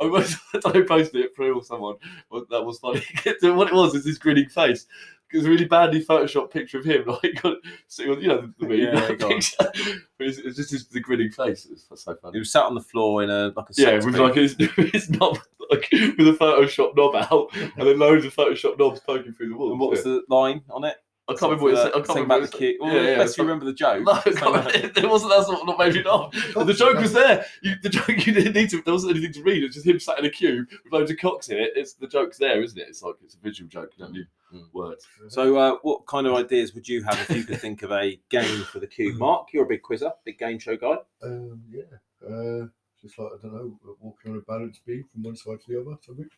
[0.00, 1.96] I was I posted it through or someone.
[2.30, 3.02] Well, that was funny.
[3.42, 4.86] what it was is his grinning face.
[5.30, 7.42] It's a really badly photoshopped picture of him, like
[7.86, 8.78] sitting on, you know, the meme.
[8.78, 9.32] Yeah, that go on.
[9.34, 10.02] picture.
[10.18, 11.66] it's, it's just his, the grinning face.
[11.70, 12.34] It's so funny.
[12.34, 14.56] He was sat on the floor in a like a Yeah, with like his,
[14.92, 15.38] his knob,
[15.70, 19.56] like with a Photoshop knob out, and then loads of Photoshop knobs poking through the
[19.56, 19.70] wall.
[19.70, 20.12] And what was yeah.
[20.12, 20.96] the line on it?
[21.28, 21.88] I can't remember what it said.
[21.88, 22.76] I can't remember about the kid.
[22.80, 24.02] Well, Yeah, yeah, you remember the joke.
[24.02, 25.32] No, like- it, it wasn't.
[25.32, 26.32] That's what not made me laugh.
[26.54, 27.44] The joke was there.
[27.62, 28.80] You, the joke you didn't need to.
[28.80, 29.62] There wasn't anything to read.
[29.62, 31.72] It's just him sat in a queue with loads of cocks in it.
[31.76, 32.88] It's the joke's there, isn't it?
[32.88, 33.90] It's like it's a visual joke.
[33.98, 34.64] You don't need Mm.
[34.72, 35.06] words.
[35.28, 38.18] So, uh, what kind of ideas would you have if you could think of a
[38.30, 39.18] game for the cube?
[39.18, 40.96] Mark, you're a big quizzer, big game show guy.
[41.22, 41.82] Um, yeah.
[42.26, 42.66] Uh,
[43.02, 45.80] just like, I don't know, walking on a balance beam from one side to the
[45.80, 45.96] other.
[46.00, 46.28] Something.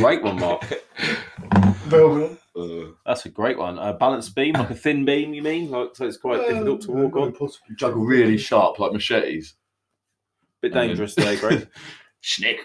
[0.00, 0.64] Great one, Mark.
[1.90, 3.78] Velvet Uh, That's a great one.
[3.78, 5.70] A balanced beam, like a thin beam, you mean?
[5.70, 7.32] Like, so it's quite difficult to walk on.
[7.32, 9.54] Possibly juggle really sharp like machetes.
[10.60, 11.68] Bit dangerous today, Greg.
[12.22, 12.58] Schnick.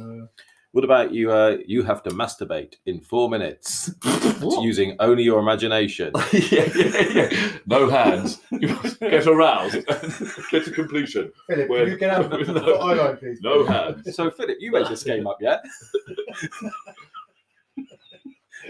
[0.00, 0.26] Uh,
[0.72, 1.32] What about you?
[1.32, 3.90] Uh, you have to masturbate in four minutes
[4.60, 6.12] using only your imagination.
[6.32, 7.48] yeah, yeah, yeah.
[7.66, 8.40] No hands.
[8.52, 9.84] You must get aroused.
[10.52, 11.32] get to completion.
[11.48, 13.40] Philip, Well, can you get out of the no- eyeline, please?
[13.42, 14.14] No hands.
[14.14, 15.60] So, Philip, you made this game up yet?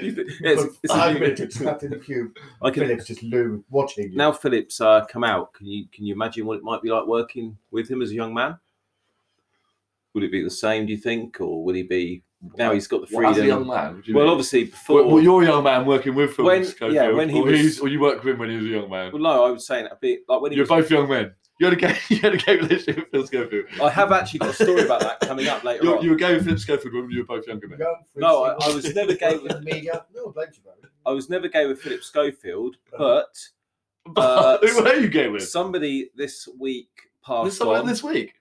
[0.00, 2.34] You th- it's- it's a Five trapped in the cube.
[2.62, 4.16] I can, Philip's just loo watching you.
[4.16, 5.52] now Philip's uh, come out.
[5.52, 8.14] Can you can you imagine what it might be like working with him as a
[8.14, 8.58] young man?
[10.14, 10.86] Would it be the same?
[10.86, 12.22] Do you think, or would he be
[12.56, 13.58] now he's got the What, as a freedom?
[13.58, 14.02] young man.
[14.06, 14.32] you well, mean?
[14.32, 15.02] obviously before.
[15.04, 17.44] Well, well, you're a young man working with Phil When- Schofield, yeah, when he or,
[17.44, 19.12] was- or you worked with him when he was a young man.
[19.12, 20.68] well, no, I was saying a bit like when he You're was.
[20.70, 21.34] both young men.
[21.60, 23.66] You had a gay, you had a gay relationship with Phil Schofield.
[23.82, 26.02] I have actually got a story about that coming up later You're, on.
[26.04, 27.78] you were gay with Philip Schofield when you were both younger men.
[27.78, 30.06] Young, No, I- I was never gay with- media.
[30.14, 30.62] No, blame you,
[31.04, 33.34] I was never gay with Philip Schofield, but
[34.16, 35.46] Uh, Who were you gay with?
[35.46, 36.88] somebody this week
[37.24, 37.86] passed someone on.
[37.86, 38.32] this week.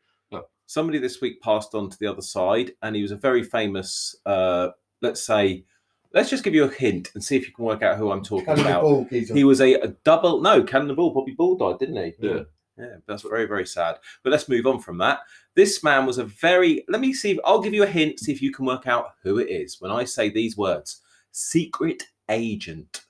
[0.69, 4.15] Somebody this week passed on to the other side, and he was a very famous.
[4.23, 4.67] Uh,
[5.01, 5.65] let's say,
[6.13, 8.23] let's just give you a hint and see if you can work out who I'm
[8.23, 8.81] talking Cannibal about.
[8.83, 9.33] Ball geezer.
[9.33, 10.41] He was a, a double.
[10.41, 12.13] No, Cannonball Bobby Ball died, didn't he?
[12.19, 12.41] Yeah.
[12.77, 13.97] Yeah, that's very very sad.
[14.23, 15.21] But let's move on from that.
[15.55, 16.85] This man was a very.
[16.87, 17.31] Let me see.
[17.31, 18.19] If, I'll give you a hint.
[18.19, 21.01] See if you can work out who it is when I say these words:
[21.31, 23.05] secret agent.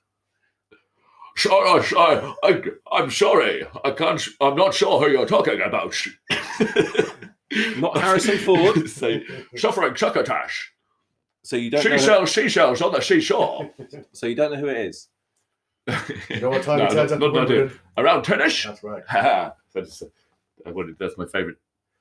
[1.36, 2.62] Sorry, I, I,
[2.94, 3.68] I'm sorry.
[3.84, 4.26] I can't.
[4.40, 5.94] I'm not sure who you're talking about.
[7.78, 8.90] Not Harrison Ford.
[8.90, 10.72] Say, suffering succotash.
[11.44, 11.92] So you don't know.
[11.92, 13.72] Who, Seashells, seashells on the seashore.
[14.12, 15.08] so you don't know who it is.
[16.30, 17.58] You know what time No, he turns not- up not to an idea.
[17.62, 17.80] Wimbledon?
[17.98, 18.64] Around tennis.
[18.64, 19.04] That's right.
[19.74, 20.04] That's,
[20.66, 21.58] I wanted, that's my favourite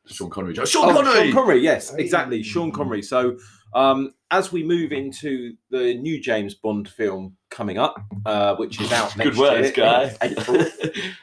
[0.07, 0.67] Sean Connery joke.
[0.67, 1.31] Sean Oh, Connery!
[1.31, 2.03] Sean Connery, yes, Hey.
[2.03, 2.43] exactly.
[2.43, 3.01] Sean Connery.
[3.03, 3.39] So,
[3.75, 8.93] um, as we move into the new James Bond film coming up, uh, which is
[8.93, 10.17] out next Good words, year, guy.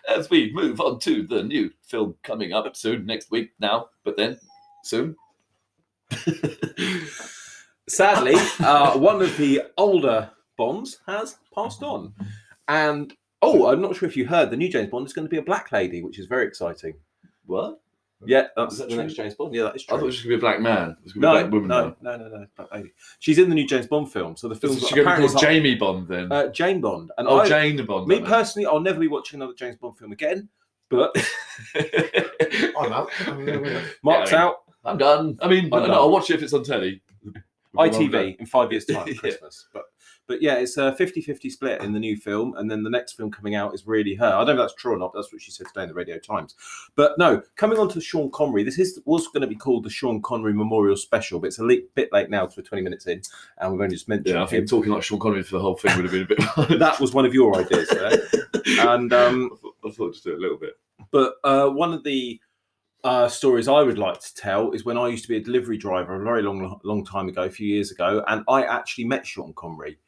[0.10, 4.18] As we move on to the new film coming up soon, next week now, but
[4.18, 4.38] then
[4.84, 5.16] soon.
[7.88, 12.14] Sadly, uh, one of the older Bonds has passed on.
[12.68, 15.30] And oh, I'm not sure if you heard, the new James Bond is going to
[15.30, 16.96] be a black lady, which is very exciting.
[17.46, 17.80] what?
[18.26, 19.54] Yeah, that's Is that the next James Bond.
[19.54, 19.96] Yeah, that is true.
[19.96, 20.96] I thought it was gonna be a black man.
[21.06, 21.68] It gonna be a No, black woman.
[21.68, 22.92] no, no, no, no, black lady.
[23.20, 24.36] She's in the new James Bond film.
[24.38, 26.32] So the Film film's She's gonna be apparently called it's Jamie Bond then.
[26.32, 27.12] uh, Jane Bond.
[27.18, 28.08] And oh, I, Jane Bond.
[28.08, 30.48] me personally, I'll never be watching another James Bond film again.
[30.90, 31.16] But.
[31.76, 33.10] I'm out.
[33.28, 34.56] I'm gonna- Mark's I mean, out.
[34.86, 35.38] I'm done.
[35.42, 35.92] I mean, I'm no, done.
[35.92, 37.02] I'll watch it if it's on telly.
[37.76, 39.16] ITV in five years' time, Yeah.
[39.16, 39.68] Christmas.
[39.74, 39.84] But
[40.28, 43.32] but yeah, it's a 50-50 split in the new film, and then the next film
[43.32, 44.26] coming out is really her.
[44.26, 45.12] I don't know if that's true or not.
[45.14, 46.56] That's what she said today in the Radio Times.
[46.96, 49.90] But no, coming on to Sean Connery, this is was going to be called the
[49.90, 53.08] Sean Connery Memorial Special, but it's a li- bit late now because we're twenty minutes
[53.08, 53.22] in,
[53.60, 54.48] and we've only just mentioned Yeah, I him.
[54.48, 56.80] think talking like Sean Connery for the whole thing would have been a bit.
[56.80, 58.18] that was one of your ideas there,
[58.96, 60.74] and um, I thought, I thought just do it a little bit.
[61.12, 62.40] But uh, one of the
[63.04, 65.78] uh, stories I would like to tell is when I used to be a delivery
[65.78, 69.28] driver a very long, long time ago, a few years ago, and I actually met
[69.28, 70.00] Sean Connery.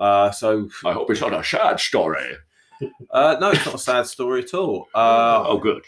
[0.00, 2.32] Uh, so, I hope it's not a sad story.
[3.10, 4.88] uh, no, it's not a sad story at all.
[4.94, 5.84] Uh, oh, good.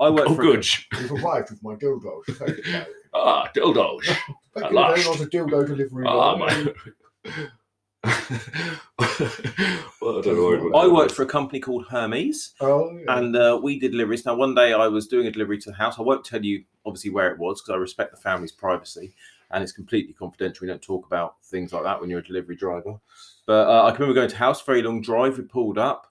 [0.00, 0.64] I work Oh, for good.
[1.00, 2.24] You've arrived with my dildos.
[2.28, 2.86] Thank you, Barry.
[3.18, 4.04] Ah, dildos.
[4.54, 5.06] Thank At you, last.
[5.06, 6.46] I was a dildo delivery Ah, boy.
[6.46, 6.74] my.
[10.00, 10.68] well, I don't know.
[10.70, 13.18] what- I worked for a company called Hermes, Oh, yeah.
[13.18, 14.24] and uh, we did deliveries.
[14.26, 15.98] Now, one day I was doing a delivery to the house.
[15.98, 19.14] I won't tell you obviously where it was because I respect the family's privacy,
[19.50, 20.66] and it's completely confidential.
[20.66, 23.00] We don't talk about things like that when you're a delivery driver.
[23.46, 25.38] But uh, I can remember going to house, very long drive.
[25.38, 26.10] We pulled up,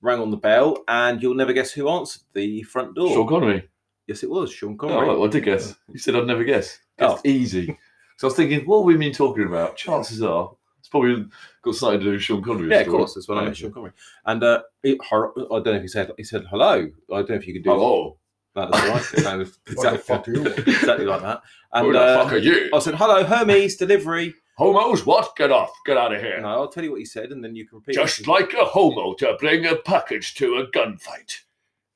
[0.00, 3.14] rang on the bell, and you'll never guess who answered the front door.
[3.14, 3.68] Sean Connery.
[4.08, 5.06] Yes, it was Sean Oh, Connery.
[5.08, 5.74] well, I did guess.
[5.92, 6.78] You said I'd never guess.
[7.00, 7.20] Oh.
[7.24, 7.78] Easy.
[8.18, 9.76] So I was thinking, what were we been talking about?
[9.76, 11.24] Chances are it's probably
[11.62, 12.68] got something to do with Sean Connery.
[12.68, 13.14] yeah, of course.
[13.14, 13.92] That's when I met Sean Connery.
[14.26, 16.72] And uh, he, I don't know if he said he said hello.
[17.12, 18.18] I don't know if you can do Hello.
[18.56, 18.70] that.
[18.72, 19.14] That's right.
[19.18, 21.42] It sounded What the fuck exactly, exactly like that.
[21.74, 22.70] Who And the uh, fuck are you?
[22.74, 25.34] I said, "Hello, Hermes delivery." Homos, what?
[25.36, 25.72] Get off.
[25.86, 26.40] Get out of here.
[26.40, 27.94] No, I'll tell you what he said, and then you can repeat.
[27.94, 28.26] Just it.
[28.26, 31.38] like a homo to bring a package to a gunfight.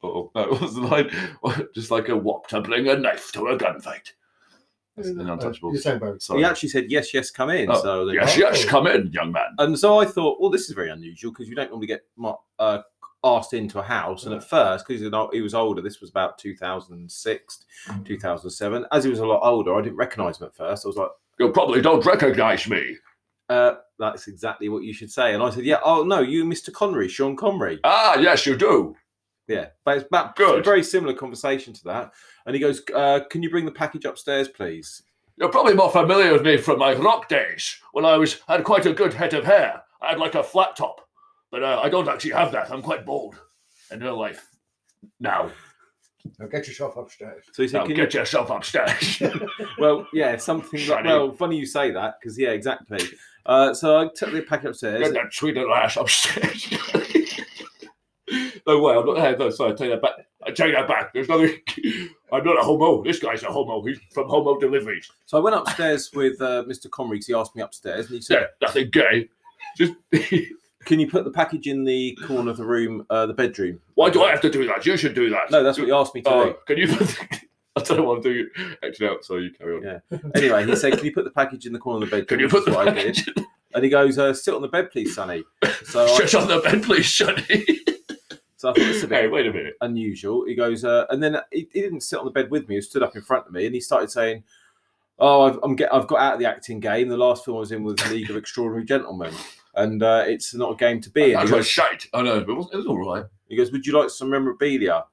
[0.02, 1.10] Oh, no, was the line?
[1.74, 4.12] Just like a wop to bring a knife to a gunfight.
[4.96, 5.72] That's an untouchable.
[5.72, 6.18] You're saying, Barry.
[6.20, 6.40] Sorry.
[6.40, 9.30] he actually said, "Yes, yes, come in." Oh, so then- Yes, yes, come in, young
[9.32, 9.54] man.
[9.58, 12.04] And so I thought, well, this is very unusual because you don't normally get
[12.58, 12.78] uh,
[13.22, 14.24] asked into a house.
[14.24, 18.02] And at first, because he was older, this was about 2006, Mm-hmm.
[18.04, 18.86] 2007.
[18.90, 20.86] As he was a lot older, I didn't recognise him at first.
[20.86, 22.96] I was like, You probably don't recognize me.
[23.48, 26.72] uh, "That's exactly what you should say." And I said, "Yeah, oh no, you, Mr.
[26.72, 28.96] Connery, Sean Connery." Ah, yes, you do.
[29.48, 30.58] Yeah, but it's about Good.
[30.58, 32.12] a very similar conversation to that.
[32.46, 35.02] And he goes, uh, "Can you bring the package upstairs, please?"
[35.36, 38.86] You're probably more familiar with me from my rock days when I was had quite
[38.86, 39.82] a good head of hair.
[40.02, 41.06] I had like a flat top,
[41.50, 42.70] but uh, I don't actually have that.
[42.72, 43.36] I'm quite bald
[43.90, 44.48] in real life
[45.20, 45.50] now.
[46.38, 47.44] Now get yourself upstairs.
[47.52, 49.22] So he said, Now "Can get you?" yourself upstairs.
[49.78, 50.80] Well, yeah, something.
[50.80, 51.08] Like, Shiny.
[51.08, 53.00] well, funny you say that because yeah, exactly.
[53.44, 55.00] Uh, so I took the packet upstairs.
[55.02, 56.72] Get that sweet little ass upstairs.
[58.66, 59.18] no way, I'm not.
[59.18, 60.12] hey, No, sorry, I take that back.
[60.44, 61.12] I take that back.
[61.12, 61.56] There's nothing.
[62.32, 63.02] I'm not a homo.
[63.04, 63.82] This guy's a homo.
[63.84, 65.10] He's from Homo Deliveries.
[65.26, 66.90] So I went upstairs with uh, Mr.
[66.90, 69.28] Connery 'cause he asked me upstairs, and he said, Yeah, nothing gay.
[69.76, 69.92] Just
[70.86, 74.08] "Can you put the package in the corner of the room, uh, the bedroom?" why
[74.08, 74.86] do I have to do that?
[74.86, 75.50] You should do that.
[75.50, 76.54] No, that's what you asked me to Oh, do.
[76.66, 76.88] can you?
[77.78, 78.48] I don't know what I'm doing.
[78.82, 79.22] Actually, out.
[79.24, 79.82] So you carry on.
[79.82, 80.18] Yeah.
[80.34, 82.40] Anyway, he said, "Can you put the package in the corner of the bedroom?" Can
[82.40, 83.16] you put the what I did.
[83.16, 83.28] package?
[83.74, 85.44] And he goes, uh, "Sit on the bed, please, Sonny."
[85.84, 87.62] So, I, Shut on the bed, please, Shunny.
[88.56, 89.74] so I thought it's a bit hey, wait a minute.
[89.82, 90.46] unusual.
[90.46, 92.76] He goes, uh, and then he, he didn't sit on the bed with me.
[92.76, 94.44] He stood up in front of me, and he started saying,
[95.18, 97.08] "Oh, I've, I'm get, I've got out of the acting game.
[97.08, 99.34] The last film I was in was League of Extraordinary Gentlemen,
[99.76, 102.06] and uh, it's not a game to be in." That He was goes, shite.
[102.14, 103.24] I know, but it was, it was all right.
[103.48, 105.04] he goes, "Would you like some memorabilia?"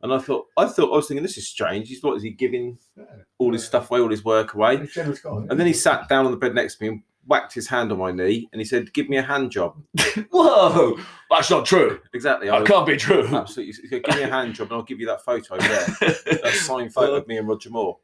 [0.00, 1.88] And I thought, I thought, I was thinking, this is strange.
[1.88, 3.02] He's what is he giving Yeah.
[3.38, 4.76] all his stuff away, all his work away?
[4.78, 5.30] He's a generous guy.
[5.50, 7.90] And then he sat down on the bed next to me and whacked his hand
[7.90, 9.74] on my knee, and he said, "Give me a hand job."
[10.30, 10.98] Whoa,
[11.30, 12.00] that's not true.
[12.14, 12.48] Exactly.
[12.48, 13.26] I That was can't be true.
[13.26, 13.74] absolutely.
[13.82, 15.86] He said, Give me a hand job, and I'll give you that photo there.
[16.42, 17.98] That signed photo of me and Roger Moore.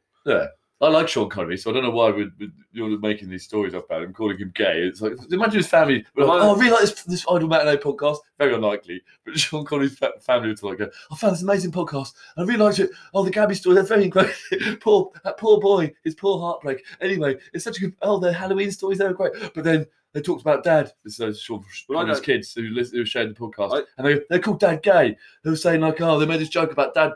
[0.81, 3.73] I like Sean Connery, so I don't know why we're, we're- you're making these stories
[3.73, 4.81] up about him, calling him gay.
[4.81, 6.05] It's like imagine his family.
[6.17, 8.17] like, oh, I really like this, this Idle Matinee podcast.
[8.37, 12.13] Very unlikely, but Sean Connery's fa- family would like, I found this amazing podcast.
[12.37, 12.89] I really liked it.
[13.13, 14.31] Oh, the Gabby story, they're very great.
[14.81, 16.83] poor that poor boy, his poor heartbreak.
[16.99, 17.95] Anyway, it's such a good.
[18.01, 19.31] Oh, the Halloween stories, they were great.
[19.53, 20.91] But then they talked about Dad.
[21.05, 21.55] This is uh,
[21.87, 24.59] Well, I Connery's kids who, listen, who shared the podcast, I- and they they called
[24.59, 25.15] Dad gay.
[25.43, 27.13] They were saying like, oh, they made this joke about Dad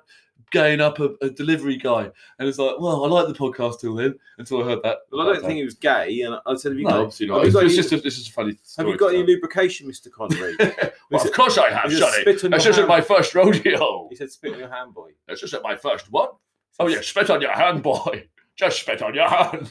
[0.51, 2.09] gaying up a, a delivery guy.
[2.39, 4.99] And it's like, well, I like the podcast till then, until I heard that.
[5.11, 7.27] Well, I don't think he was gay, and I said, "Have you No, got, obviously
[7.27, 7.45] not.
[7.45, 10.11] It's, just a, it's just a funny have you got any lubrication, Mr.
[10.11, 10.55] Connery?"
[11.11, 12.21] well, of course I have, He just Sonny.
[12.21, 14.07] spit on That's just at my first rodeo.
[14.09, 16.35] He said, "Spit on your hand, boy." That's just at my first what?
[16.79, 18.27] Oh yeah, spit on your hand, boy.
[18.55, 19.69] Just spit on your hand.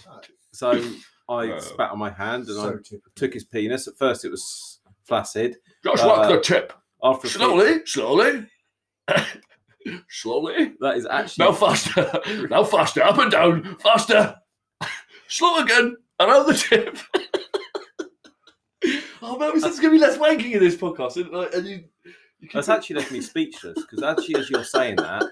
[0.53, 0.71] So
[1.29, 3.13] I Uh, spat on my hand and so I typical.
[3.15, 3.87] took his penis.
[3.87, 5.57] At first, it was flaccid.
[5.85, 6.73] Just Uh, the tip.
[7.03, 7.39] After few-
[7.85, 8.47] Slowly,
[9.85, 10.03] slowly.
[10.09, 10.73] slowly.
[10.81, 12.21] that is actually Now faster.
[12.51, 13.03] Now faster.
[13.03, 13.77] Up and down.
[13.81, 14.37] Faster.
[15.29, 15.97] Slow again.
[16.21, 16.99] Around the tip.
[19.23, 21.67] oh man, we said there's gonna be less wanking in this podcast, and, like, and
[21.67, 21.85] you,
[22.41, 25.25] you That's actually left me speechless because actually, as you're saying that,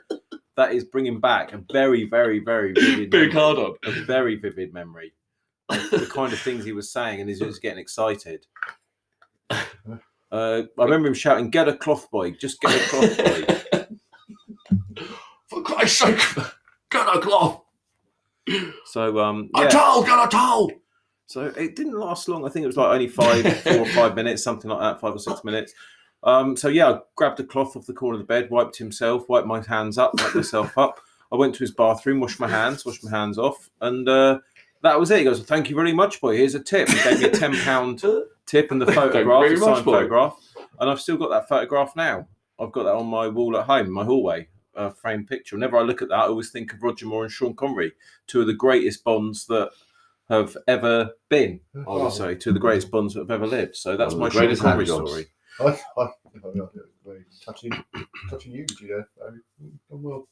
[0.57, 3.75] that is bringing back a very, very, very vivid, big hard on.
[3.85, 5.13] a very vivid memory
[5.69, 8.47] of the kind of things he was saying, and he's just getting excited.
[10.33, 12.33] Uh, I remember him shouting, "Get a cloth boy!
[12.33, 13.96] Just get a cloth boy!"
[15.57, 16.21] For Christ's sake,
[16.91, 17.63] get a cloth.
[18.85, 19.69] So, um, A yeah.
[19.69, 20.71] towel, get a towel.
[21.29, 22.45] So it didn't last long.
[22.45, 25.15] I think it was like only five, four or five minutes, something like that, five
[25.15, 25.73] or six minutes.
[26.25, 29.31] Um, so yeah, I grabbed a cloth off the corner of the bed, wiped himself,
[29.31, 31.01] wiped my hands up, wiped myself up.
[31.33, 34.41] I went to his bathroom, washed my hands, washed my hands off, and uh,
[34.83, 35.19] that was it.
[35.21, 36.37] He goes, "Thank you very much, boy.
[36.37, 38.05] Here's a tip." He gave me a ten pound
[38.45, 40.37] tip and the Thank you photograph, very much, photograph,
[40.81, 42.29] and I've still got that photograph now.
[42.61, 45.57] I've got that on my wall at home, my hallway, a framed picture.
[45.57, 47.93] Whenever I look at that, I always think of Roger Moore and Sean Connery,
[48.27, 49.71] two of the greatest Bonds that
[50.29, 51.61] have ever been.
[51.75, 53.77] I would say two of the greatest Bonds that have ever lived.
[53.77, 55.09] So that's One my Sean greatest Connery handjobs.
[55.09, 55.27] story.
[55.61, 55.69] I, I,
[56.03, 56.67] I, think I
[57.05, 57.73] very touching,
[58.29, 59.05] touching you, you know.
[59.19, 59.41] Very-
[59.89, 60.29] well.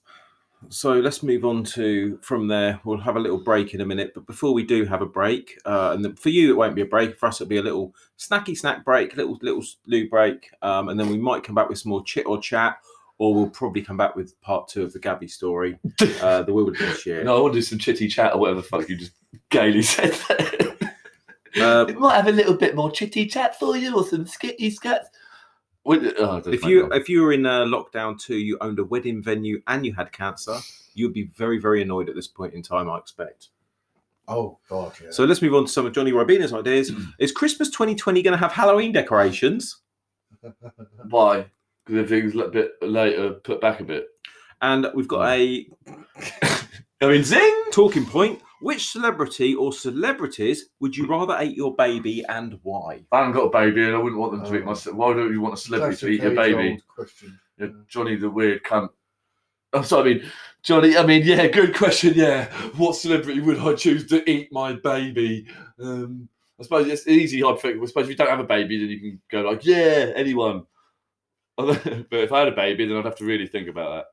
[0.71, 2.81] So let's move on to from there.
[2.85, 5.59] We'll have a little break in a minute, but before we do have a break,
[5.65, 7.17] uh, and then for you it won't be a break.
[7.17, 10.99] For us, it'll be a little snacky snack break, little little loo break, um, and
[10.99, 12.79] then we might come back with some more chit or chat,
[13.19, 15.79] or we'll probably come back with part two of the Gabby story,
[16.21, 17.23] uh, the wilderness year.
[17.25, 19.13] No, I want to do some chitty chat or whatever the fuck you just
[19.51, 20.77] gaily said there.
[21.57, 24.75] Uh, it might have a little bit more chitty chat for you or some skitty
[24.75, 25.05] scats.
[25.87, 29.23] Oh, if you no- if you were in uh, lockdown too, you owned a wedding
[29.23, 30.59] venue and you had cancer,
[30.95, 32.91] you'd be very very annoyed at this point in time.
[32.91, 33.51] I expect.
[34.27, 35.11] Oh, God, yeah.
[35.11, 36.91] So let's move on to some of Johnny Ribina's ideas.
[37.19, 39.83] Is Christmas 2020 going to have Halloween decorations?
[41.11, 41.47] Why?
[41.85, 44.09] Because everything's a bit later, put back a bit.
[44.63, 45.67] And we've got a
[47.03, 47.65] I mean, zing!
[47.73, 48.41] talking point.
[48.61, 53.05] Which celebrity or celebrities would you rather eat your baby and why?
[53.13, 54.73] I haven't got a baby and I wouldn't want them to eat my.
[54.73, 54.95] Oh.
[54.95, 56.81] Why don't you want a celebrity to eat your baby?
[56.95, 57.39] Question.
[57.59, 58.89] Yeah, Johnny the weird cunt.
[59.75, 60.31] I'm sorry, I mean,
[60.63, 62.47] Johnny, I mean, yeah, good question, yeah.
[62.77, 65.47] What celebrity would I choose to eat my baby?
[65.79, 67.83] Um, I suppose it's easy hypothetical.
[67.83, 70.65] I suppose if you don't have a baby, then you can go like, yeah, anyone.
[71.57, 74.05] but if I had a baby, then I'd have to really think about that.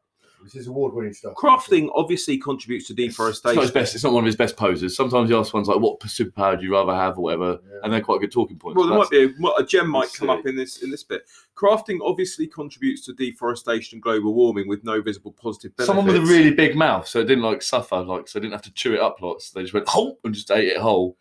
[0.44, 1.36] This is award-winning stuff.
[1.36, 3.62] Crafting obviously contributes to It's not deforestation.
[3.62, 3.94] his best.
[3.94, 4.96] It's not one of his best poses.
[4.96, 7.78] Sometimes he asks ones like, "What superpower do you rather have?" or whatever, Yeah.
[7.84, 8.76] and they're quite good talking points.
[8.76, 10.34] Well, there might be a, a gem might Let's come see.
[10.40, 11.26] up in this in this bit.
[11.56, 15.86] Crafting obviously contributes to deforestation and global warming with no visible positive benefits.
[15.96, 18.54] Someone with a really big mouth, so it didn't like suffer, like so I didn't
[18.54, 19.52] have to chew it up lots.
[19.52, 21.18] They just went whole and just ate it whole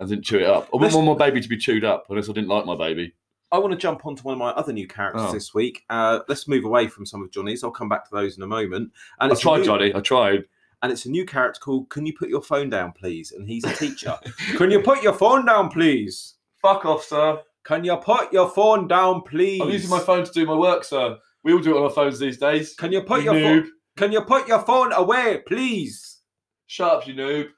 [0.00, 0.68] and didn't chew it up.
[0.74, 2.74] I Let's- wouldn't want my baby to be chewed up unless I didn't like my
[2.76, 3.14] baby.
[3.54, 5.32] I want to jump onto one of my other new characters Oh.
[5.32, 5.84] this week.
[5.88, 7.62] Uh, let's move away from some of Johnny's.
[7.62, 8.90] I'll come back to those in a moment.
[9.20, 9.94] And I it's a tried, new- Johnny.
[9.94, 10.44] I tried.
[10.82, 13.30] and it's a new character called Can you put your phone down, please?
[13.30, 14.18] And he's a teacher.
[14.56, 16.34] Can you put your phone down, please?
[16.60, 17.40] Fuck off, sir.
[17.62, 19.60] Can you put your phone down, please?
[19.62, 21.16] I'm using my phone to do my work, sir.
[21.44, 22.74] We all do it on our phones these days.
[22.74, 23.62] Can you put You your noob.
[23.62, 23.70] phone?
[23.96, 26.22] Can you put your phone away, please?
[26.66, 27.48] Shut up, you noob.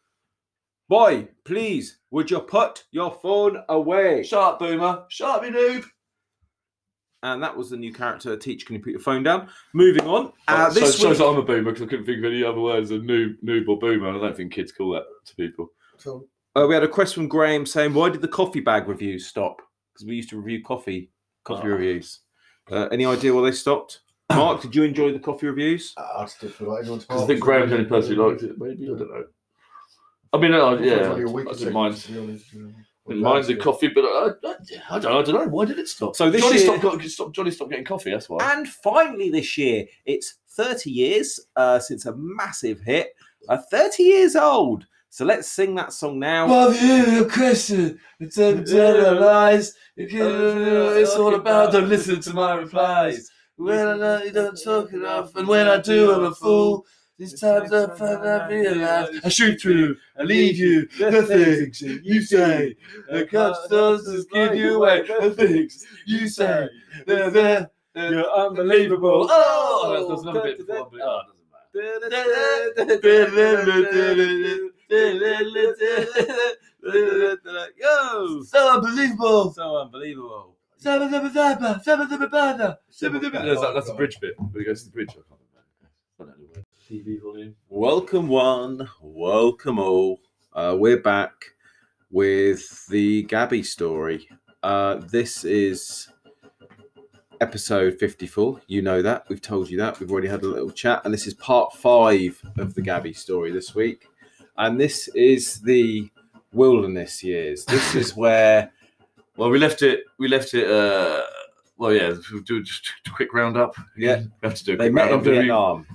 [0.89, 4.23] Boy, please, would you put your phone away?
[4.23, 5.05] Shut up, boomer.
[5.11, 5.85] Shut up, you noob.
[7.23, 8.35] And that was the new character.
[8.39, 9.51] Teach, can you put your phone down?
[9.75, 10.33] Moving on.
[10.49, 12.43] Uh, so, this shows week, that I'm a boomer because I couldn't think of any
[12.43, 14.09] other words than noob, noob or boomer.
[14.09, 15.69] I don't think kids call that to people.
[15.99, 19.27] So, uh, we had a question from Graham saying, "Why did the coffee bag reviews
[19.27, 19.61] stop?
[19.93, 21.11] Because we used to review coffee,
[21.45, 21.73] coffee Oh.
[21.73, 22.21] reviews.
[22.71, 24.01] Uh, any idea why they stopped?
[24.31, 25.93] Mark, did you enjoy the coffee reviews?
[25.99, 28.59] I still feel like anyone's Because I think Graham's the only person who liked it.
[28.59, 29.25] Maybe I don't know.
[30.33, 31.97] I mean, uh, yeah, I didn't mind.
[33.09, 35.47] Didn't mind the coffee, but I, I, I, don't, I don't know.
[35.49, 36.17] Why did it stop?
[36.17, 38.11] So this Johnny year- stopped, got, stop, Johnny stopped getting coffee.
[38.11, 38.39] That's why.
[38.53, 43.11] And finally, this year, it's 30 years uh, since a massive hit.
[43.49, 44.87] Uh, 30 years old.
[45.09, 46.47] So let's sing that song now.
[46.49, 47.99] Love you, question.
[48.19, 48.53] It's a
[49.15, 49.73] lies.
[49.97, 51.73] It's all about.
[51.73, 53.31] Don't listen to my replies.
[53.57, 56.85] When I know you don't talk enough, and when I do, I'm a fool.
[57.19, 62.77] These times I I realize I shoot through, I leave you, the things you say.
[63.11, 65.03] The cups does just give you away.
[65.07, 66.69] The things you say,
[67.07, 67.71] they're there.
[67.95, 69.27] You're unbelievable.
[69.31, 70.91] Oh, that's, that's another bit before.
[70.93, 73.01] but- Oh, it doesn't matter.
[77.79, 78.43] Yo!
[78.43, 79.53] So unbelievable.
[79.55, 80.57] So unbelievable.
[83.47, 84.35] That's, that- that's a bridge bit.
[84.39, 85.41] When he goes to the bridge, I can't
[86.19, 86.63] remember.
[86.89, 87.21] I don't know the word.
[87.21, 87.57] TV volume.
[87.69, 90.21] Welcome one, welcome all.
[90.53, 91.33] Uh, we're back
[92.11, 94.29] with the Gabby story.
[94.63, 96.09] Uh, this is
[97.41, 98.61] episode 54.
[98.67, 99.29] You know that.
[99.29, 100.01] We've told you that.
[100.01, 101.03] We've already had a little chat.
[101.05, 104.07] And this is part five of the Gabby story this week.
[104.57, 106.09] And this is the
[106.53, 107.65] wilderness years.
[107.65, 108.71] This is where
[109.37, 110.01] Well, we left it.
[110.19, 110.71] We left it.
[110.71, 111.23] Uh,
[111.79, 112.15] well, yeah.
[112.33, 113.77] We'll do just a quick roundup.
[113.97, 114.23] Yeah.
[114.43, 114.75] we have to do.
[114.75, 115.35] A they quick met in roundup, don't?
[115.35, 115.87] Vietnam.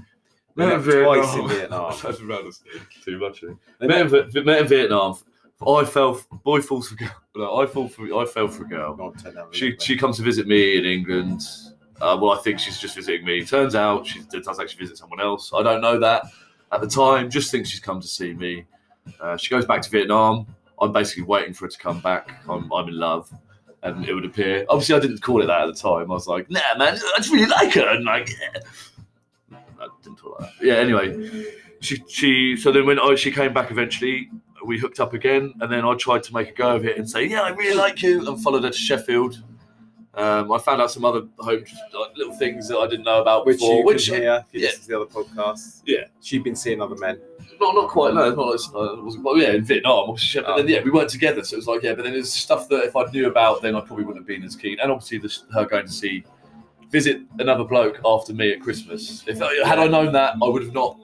[0.55, 1.49] They Met met in twice Vietnam.
[1.51, 1.93] in Vietnam.
[2.03, 2.53] That's around
[3.05, 3.43] too much.
[3.43, 3.47] I.
[3.79, 5.15] They Met in, met in Vietnam.
[5.67, 6.19] I fell.
[6.43, 7.11] Boy falls for girl.
[7.35, 8.03] No, I fall for.
[8.19, 8.95] I fell for a girl.
[8.95, 11.41] Go on, turn down a She little she comes to visit me in England.
[12.01, 13.45] Uh, well, I think she's just visiting me.
[13.45, 15.51] Turns out she does actually visit someone else.
[15.55, 16.23] I don't know that
[16.71, 17.29] at the time.
[17.29, 18.65] Just think she's come to see me.
[19.19, 20.47] Uh, she goes back to Vietnam.
[20.81, 22.41] I'm basically waiting for her to come back.
[22.49, 23.31] I'm, I'm in love,
[23.83, 24.65] and it would appear.
[24.67, 26.09] Obviously, I didn't call it that at the time.
[26.09, 28.61] I was like, Nah, man, I just really like her, and like, yeah.
[30.03, 30.65] Didn't talk like that.
[30.65, 30.75] Yeah.
[30.75, 31.45] Anyway,
[31.79, 32.55] she she.
[32.57, 34.29] So then when I, she came back eventually,
[34.65, 37.09] we hooked up again, and then I tried to make a go of it and
[37.09, 39.43] say, "Yeah, I really like you," and followed her to Sheffield.
[40.13, 43.45] Um, I found out some other home like, little things that I didn't know about
[43.45, 43.85] which before.
[43.85, 44.67] Which hear yeah.
[44.67, 45.81] listen to the other podcasts.
[45.85, 46.05] Yeah.
[46.21, 47.17] she'd been seeing other men.
[47.61, 48.13] not not quite.
[48.13, 48.53] No, not.
[48.53, 50.41] It's, uh, it wasn't, well, yeah, in Vietnam, obviously.
[50.41, 51.93] But then yeah, we weren't together, so it was like yeah.
[51.93, 54.43] But then there's stuff that if I knew about, then I probably wouldn't have been
[54.43, 54.79] as keen.
[54.81, 56.25] And obviously, the, her going to see
[56.91, 59.23] visit another bloke after me at Christmas.
[59.27, 60.99] If had I known that, I would have not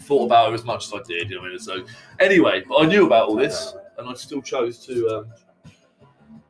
[0.00, 1.30] thought about her as much as I did.
[1.30, 1.58] You know I mean?
[1.58, 1.84] So
[2.20, 5.08] anyway, but I knew about all this, and I still chose to.
[5.08, 5.26] Um,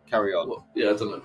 [0.09, 0.49] Carry on.
[0.49, 1.23] well, yeah, I don't know.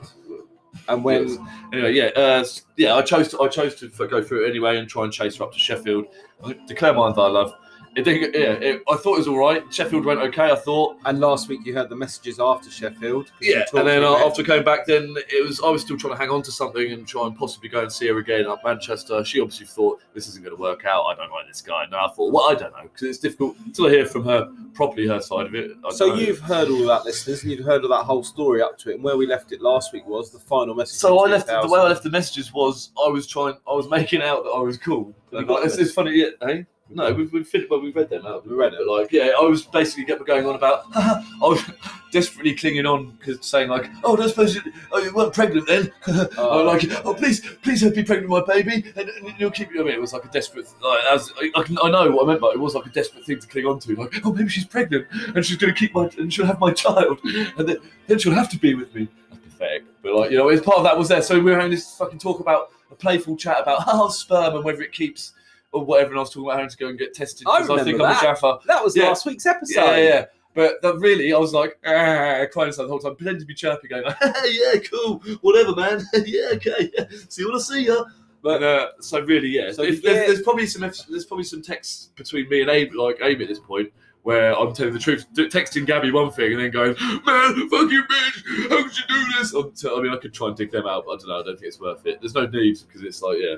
[0.87, 1.37] And when Yes.
[1.73, 2.45] Anyway, yeah, uh,
[2.77, 5.37] yeah, I chose to I chose to go through it anyway and try and chase
[5.37, 6.05] her up to Sheffield.
[6.43, 7.53] I declare my love.
[7.95, 8.34] It didn't.
[8.34, 9.63] Yeah, it, I thought it was all right.
[9.73, 10.52] Sheffield went okay.
[10.52, 10.97] I thought.
[11.06, 13.32] and last week you heard the messages after Sheffield.
[13.41, 16.19] Yeah, and then uh, after coming back, then it was I was still trying to
[16.19, 19.23] hang on to something and try and possibly go and see her again up Manchester.
[19.25, 21.06] She obviously thought this isn't going to work out.
[21.06, 21.84] I don't like this guy.
[21.84, 24.52] And I thought, well, I don't know because it's difficult until I hear from her
[24.73, 25.71] properly her side of it.
[25.86, 28.78] I So you've heard all that, listeners, and you've heard of that whole story up
[28.80, 28.95] to it.
[28.95, 30.97] And where we left it last week was the final message.
[30.99, 31.71] So I left the 2000.
[31.71, 34.60] way I left the messages was I was trying I was making out that I
[34.60, 35.13] was cool.
[35.32, 35.88] Did Like, it's, this?
[35.88, 36.65] it's funny, yeah, hey?
[36.91, 38.47] No, we've we've finished, well, we've read them out.
[38.47, 38.88] We read it.
[38.88, 40.86] like, yeah, I was basically get- going on about.
[40.95, 41.63] I was
[42.12, 45.91] desperately clinging on because saying like, "Oh, don't suppose you, oh, you weren't pregnant then?"
[46.38, 46.62] Oh.
[46.62, 49.84] I'm like, "Oh, please, please don't be pregnant my baby, and, and you'll keep." I
[49.84, 50.67] mean, it was like a desperate.
[50.82, 53.23] Like, as I, I, I know what I meant, but it was like a desperate
[53.23, 53.95] thing to cling on to.
[53.95, 56.71] Like, oh, maybe she's pregnant and she's going to keep my and she'll have my
[56.73, 59.08] child, and then, then she'll have to be with me.
[59.30, 59.84] That's pathetic.
[60.02, 61.21] But like, you know, it's part of that was there.
[61.21, 64.63] So we were having this fucking talk about a playful chat about oh, sperm and
[64.63, 65.34] whether it keeps
[65.71, 66.12] or whatever.
[66.12, 67.99] And I was talking about having to go and get tested I because I, think
[67.99, 68.23] remember I'm a that.
[68.23, 68.60] Jaffa.
[68.67, 69.08] That was Yeah.
[69.10, 69.79] last week's episode.
[69.79, 70.25] Yeah, yeah.
[70.55, 73.53] But that really, I was like, ah, crying inside the whole time, pretending to be
[73.53, 76.01] chirpy, going, like, yeah, cool, whatever, man.
[76.25, 76.89] yeah, okay.
[77.29, 78.03] See you when I see ya.
[78.41, 79.71] But uh, so really, yeah.
[79.71, 82.93] So if, you there's, there's probably some there's probably some texts between me and Abe,
[82.95, 83.91] like Abe at this point,
[84.23, 88.03] where I'm telling the truth, texting Gabby one thing and then going, man, fuck you,
[88.03, 89.53] bitch, how could you do this?
[89.86, 91.39] I mean, I could try and dig them out, but I don't know.
[91.39, 92.21] I don't think it's worth it.
[92.21, 93.55] There's no need because it's like, yeah,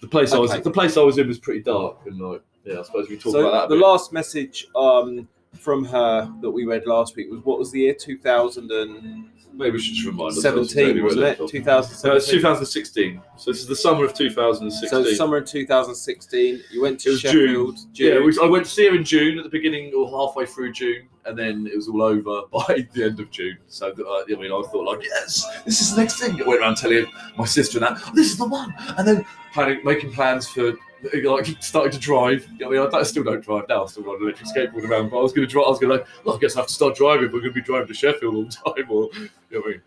[0.00, 0.60] the place I was Okay.
[0.62, 3.32] the place I was in was pretty dark and like, yeah, I suppose we talked
[3.32, 3.68] So about that.
[3.68, 3.84] the bit.
[3.86, 7.94] last message um, from her that we read last week was what was the year
[7.94, 10.72] 2017, Maybe we should just remind ourselves.
[10.72, 11.38] exactly what wasn't it?
[11.38, 12.10] talking 2017.
[12.10, 13.20] No, it's 2016.
[13.36, 14.88] So this is the summer of 2016.
[14.88, 16.60] So summer in 2016.
[16.72, 17.78] You went to It was Sheffield.
[17.94, 20.72] yeah, we, I went to see her in June at the beginning or halfway through
[20.72, 23.58] June, and then it was all over by the end of June.
[23.68, 26.40] So uh, I mean, I thought like, yes, this is the next thing.
[26.42, 27.06] I went around telling
[27.38, 30.72] my sister and that, "Oh, this is the one, and then planning, making plans for.
[31.24, 32.46] Like starting to drive.
[32.64, 33.84] I mean, I, I still don't drive now.
[33.84, 35.10] I still ride an electric skateboard around.
[35.10, 35.66] But I was going to drive.
[35.66, 37.24] I was going to like, well, I guess I have to start driving.
[37.32, 39.70] We're going to be driving to Sheffield all the time, or you know what I
[39.70, 39.82] mean.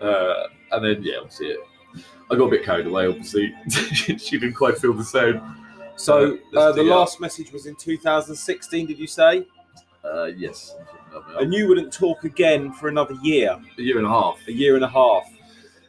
[0.00, 1.60] Uh, and then yeah, obviously it.
[2.30, 3.06] I got a bit carried away.
[3.06, 5.40] Obviously, she, didn't quite feel the same.
[5.96, 8.86] So Uh, uh, the last message was in 2016.
[8.86, 9.46] Did you say?
[10.04, 10.74] Uh, yes,
[11.38, 14.38] And you wouldn't talk again for another year, a year and a half.
[14.48, 15.24] a year and a half.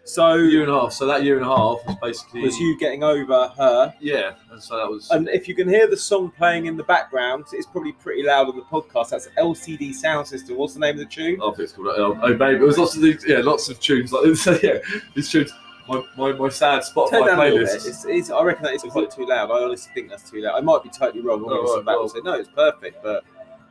[0.05, 0.91] So year and a half.
[0.91, 3.93] So that year and a half was basically was you getting over her.
[4.01, 5.09] Yeah, and so that was.
[5.11, 8.49] And if you can hear the song playing in the background, it's probably pretty loud
[8.49, 9.11] on the podcast.
[9.11, 10.57] That's LCD Sound System.
[10.57, 11.39] What's the name of the tune?
[11.41, 12.57] Oh, it's called uh, Oh, oh Baby.
[12.57, 14.45] It was lots of these, yeah, lots of tunes like this.
[14.63, 14.79] Yeah,
[15.15, 15.51] these tunes.
[15.87, 17.53] My, my, my sad Spotify Turn down a bit.
[17.55, 17.75] playlist.
[17.87, 19.51] It's, it's, I reckon that is quite too loud.
[19.51, 20.55] I honestly think that's too loud.
[20.57, 21.39] I might be totally wrong.
[21.43, 23.23] I'm Oh, right, back well- and say no, it's perfect, but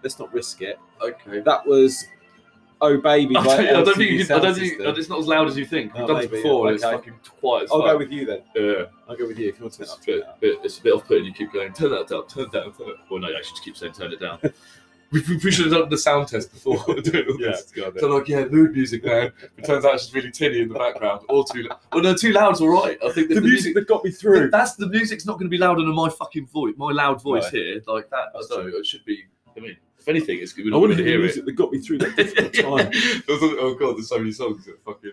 [0.03, 0.79] let's not risk it.
[1.03, 1.41] Okay.
[1.41, 2.05] That was
[2.83, 5.27] "Oh Baby" I don't, I don't think you can, I don't think it's not as
[5.27, 5.95] loud as you think.
[5.95, 6.65] We've Oh, done this before.
[6.65, 6.97] yeah, and It's okay.
[6.97, 7.87] fucking quiet as I'll fuck.
[7.93, 8.43] go with you then.
[8.55, 10.41] Yeah, I'll go with you if you want to turn it's it a up.
[10.41, 11.25] bit, it's a bit off putting.
[11.25, 12.73] You keep going, turn that down, turn it down.
[12.75, 12.97] Turn it.
[13.11, 14.39] Well, no, you actually just keep saying turn it down.
[15.13, 17.73] we, we should have done the sound test before doing all Yeah, this.
[17.75, 19.31] So I'm like, yeah, mood music, man.
[19.59, 21.65] It turns out she's really tinny in the background, or too.
[21.65, 21.79] loud.
[21.93, 22.99] Well, no, too loud's all right.
[23.05, 24.51] I think that the music that got me through.
[24.51, 27.45] That's the music's not going to be louder than my fucking voice, my loud voice
[27.45, 27.53] Right.
[27.53, 28.29] here, like that.
[28.35, 28.77] I don't know.
[28.79, 29.25] It should be.
[29.57, 31.47] I mean, if anything, it's we're I not want going to hear the music it.
[31.47, 32.91] that got me through that difficult time.
[33.29, 35.13] Oh god, there's so many songs that fucking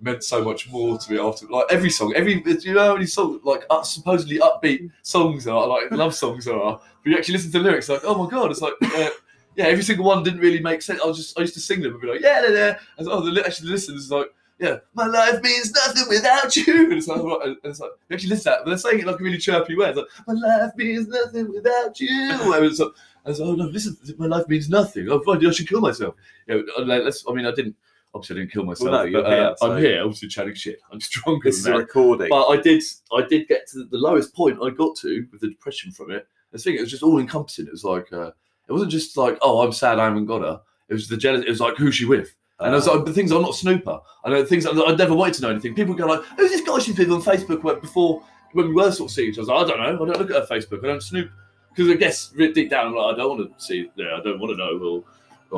[0.00, 1.46] meant so much more to me after.
[1.46, 5.46] Like every song, every do you know how many songs like uh, supposedly upbeat songs
[5.46, 6.80] are like love songs are.
[7.04, 8.74] But you actually listen to the lyrics, like oh my god, it's like.
[8.82, 9.10] Uh,
[9.54, 10.98] yeah, every single one didn't really make sense.
[11.04, 12.78] I was just I used to sing them and be like, yeah, yeah, yeah.
[12.96, 14.28] And oh, the actually the listeners like,
[14.58, 16.84] yeah, my life means nothing without you.
[16.90, 19.06] And it's like, and it's like you actually listen to that, but they're saying it
[19.06, 19.88] like a really chirpy way.
[19.88, 22.30] It's like, my life means nothing without you.
[22.30, 22.92] And it's like,
[23.24, 25.08] I was oh no, listen, my life means nothing.
[25.08, 26.14] Oh, fine, I should kill myself.
[26.46, 27.24] Yeah, but, uh, let's.
[27.28, 27.76] I mean, I didn't.
[28.14, 28.90] Obviously, I didn't kill myself.
[28.90, 30.80] Well, no, you're but, here, uh, so- I'm here, obviously chatting shit.
[30.90, 32.28] I'm stronger This is than a recording.
[32.28, 32.82] But I did,
[33.16, 36.26] I did get to the lowest point I got to with the depression from it.
[36.50, 37.66] The thing, it was just all encompassing.
[37.66, 38.32] It was like, uh,
[38.68, 40.60] it wasn't just like, oh, I'm sad I haven't got her.
[40.88, 41.44] It was the jealous.
[41.46, 42.34] It was like, who's she with?
[42.60, 43.98] And I was like, the things I'm not snooper.
[44.24, 45.74] I know things that I'd never wanted to know anything.
[45.74, 47.62] People go like, who's this guy she's with on Facebook?
[47.64, 49.98] Where before when we were sort of seeing each other, I was like, I don't
[49.98, 50.04] know.
[50.04, 50.84] I don't look at her Facebook.
[50.84, 51.30] I don't snoop
[51.74, 53.90] because I guess deep down, I'm like, I don't want to see.
[53.96, 54.78] Yeah, I don't want to know.
[54.78, 55.04] Or,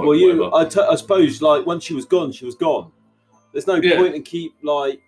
[0.00, 0.54] or well, you.
[0.54, 2.90] I, t- I suppose, like once she was gone, she was gone.
[3.52, 3.96] There's no Yeah.
[3.96, 5.00] point in keep like.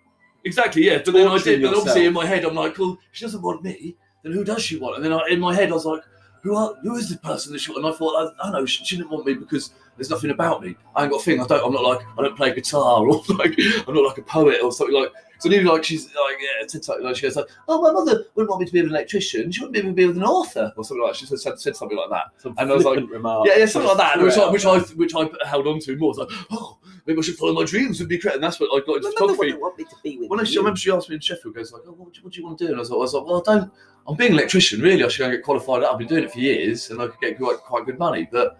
[0.43, 1.01] Exactly, yeah.
[1.03, 1.61] But then I did.
[1.61, 3.95] But obviously, in my head, I'm like, well, she doesn't want me.
[4.23, 4.95] Then who does she want?
[4.95, 6.01] And then I, in my head, I was like,
[6.41, 7.83] who are, who is the person that she want?
[7.83, 10.63] And I thought, I, I know she, she didn't want me because there's nothing about
[10.63, 10.75] me.
[10.95, 11.41] I ain't got a thing.
[11.41, 11.65] I don't.
[11.65, 14.71] I'm not like I don't play guitar or like I'm not like a poet or
[14.71, 15.11] something like.
[15.39, 18.25] So knew like she's like yeah, said something like she goes like, oh my mother
[18.33, 19.51] wouldn't want me to be with an electrician.
[19.51, 21.13] She wouldn't even be with an author or something like.
[21.13, 21.19] That.
[21.19, 22.41] She said, said, something like that.
[22.41, 23.47] Some And I was like, remark.
[23.47, 24.19] Yeah, yeah, something like that.
[24.19, 24.65] Which I, which.
[24.65, 26.07] I which I held on to more.
[26.07, 28.37] I was like, oh, maybe I should follow my dreams and be creative.
[28.37, 29.37] And that's what I got into My mother photography.
[29.37, 31.21] wouldn't want me to be with When I, she, I remember she asked me in
[31.21, 32.71] Sheffield, goes like, oh, what, do, what do you want to do?
[32.71, 33.71] And I was like, I was like, well, I don't.
[34.07, 34.81] I'm being an electrician.
[34.81, 35.83] Really, I should go and get qualified.
[35.83, 38.27] I've been doing it for years, and I could get quite, quite good money.
[38.31, 38.57] But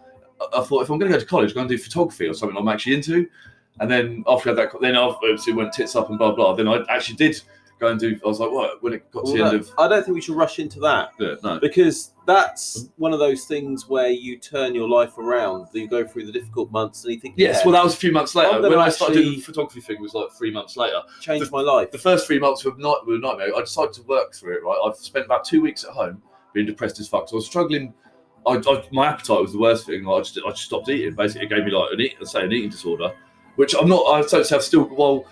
[0.55, 2.33] I, thought if I'm going to go to college, I'm going to do photography or
[2.33, 3.27] something I'm actually into.
[3.79, 6.55] And then after that, then I obviously went tits up and blah blah.
[6.55, 7.41] Then I actually did
[7.79, 8.19] go and do.
[8.23, 8.81] I was like, what?
[8.81, 10.79] When it got to Well, the end of I don't think we should rush into
[10.81, 15.67] that yeah, no, because that's one of those things where you turn your life around.
[15.73, 17.57] You go through the difficult months and you think, yes.
[17.59, 18.61] yeah, Well, that was a few months later.
[18.61, 21.01] When I started doing the photography thing, was like three months later.
[21.21, 21.91] changed my life.
[21.91, 23.55] the first three months were not were a nightmare.
[23.55, 24.63] I decided to work through it.
[24.63, 26.21] Right, I've spent about two weeks at home
[26.53, 27.29] being depressed as fuck.
[27.29, 27.93] So I was struggling.
[28.47, 30.07] I, I, my appetite was the worst thing.
[30.07, 31.15] I just I just stopped eating.
[31.15, 33.13] Basically, it gave me like an eat, say an eating disorder,
[33.55, 34.03] which I'm not.
[34.05, 34.87] I don't say I've still.
[34.95, 35.25] Well,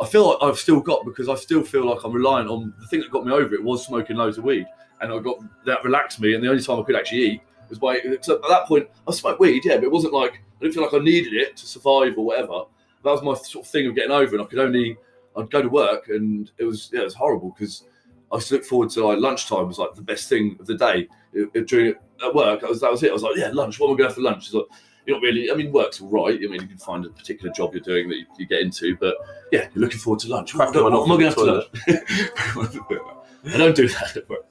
[0.00, 2.86] I feel like I've still got because I still feel like I'm reliant on the
[2.86, 4.66] thing that got me over it was smoking loads of weed,
[5.00, 6.34] and I got that relaxed me.
[6.34, 7.96] And the only time I could actually eat was by.
[7.96, 10.94] At that point, I smoked weed, yeah, but it wasn't like I didn't feel like
[10.94, 12.64] I needed it to survive or whatever.
[13.04, 14.96] That was my sort of thing of getting over, and I could only
[15.36, 17.84] I'd go to work and it was yeah, it was horrible because
[18.30, 20.74] I used to look forward to like lunchtime was like the best thing of the
[20.74, 21.08] day.
[21.32, 21.94] It- it- during
[22.24, 23.10] at work, that was that was it.
[23.10, 23.78] I was like, yeah, lunch.
[23.78, 24.46] What am I going to have for lunch?
[24.46, 24.64] It's like
[25.06, 25.50] you're not really.
[25.50, 26.34] I mean, work's all right.
[26.34, 28.96] I mean, you can find a particular job you're doing that you, you get into,
[28.96, 29.16] but
[29.50, 30.54] yeah, you're looking forward to lunch.
[30.54, 33.08] What, Cracking one what am I going to have for lunch?
[33.44, 34.16] I don't do that.
[34.16, 34.46] at work.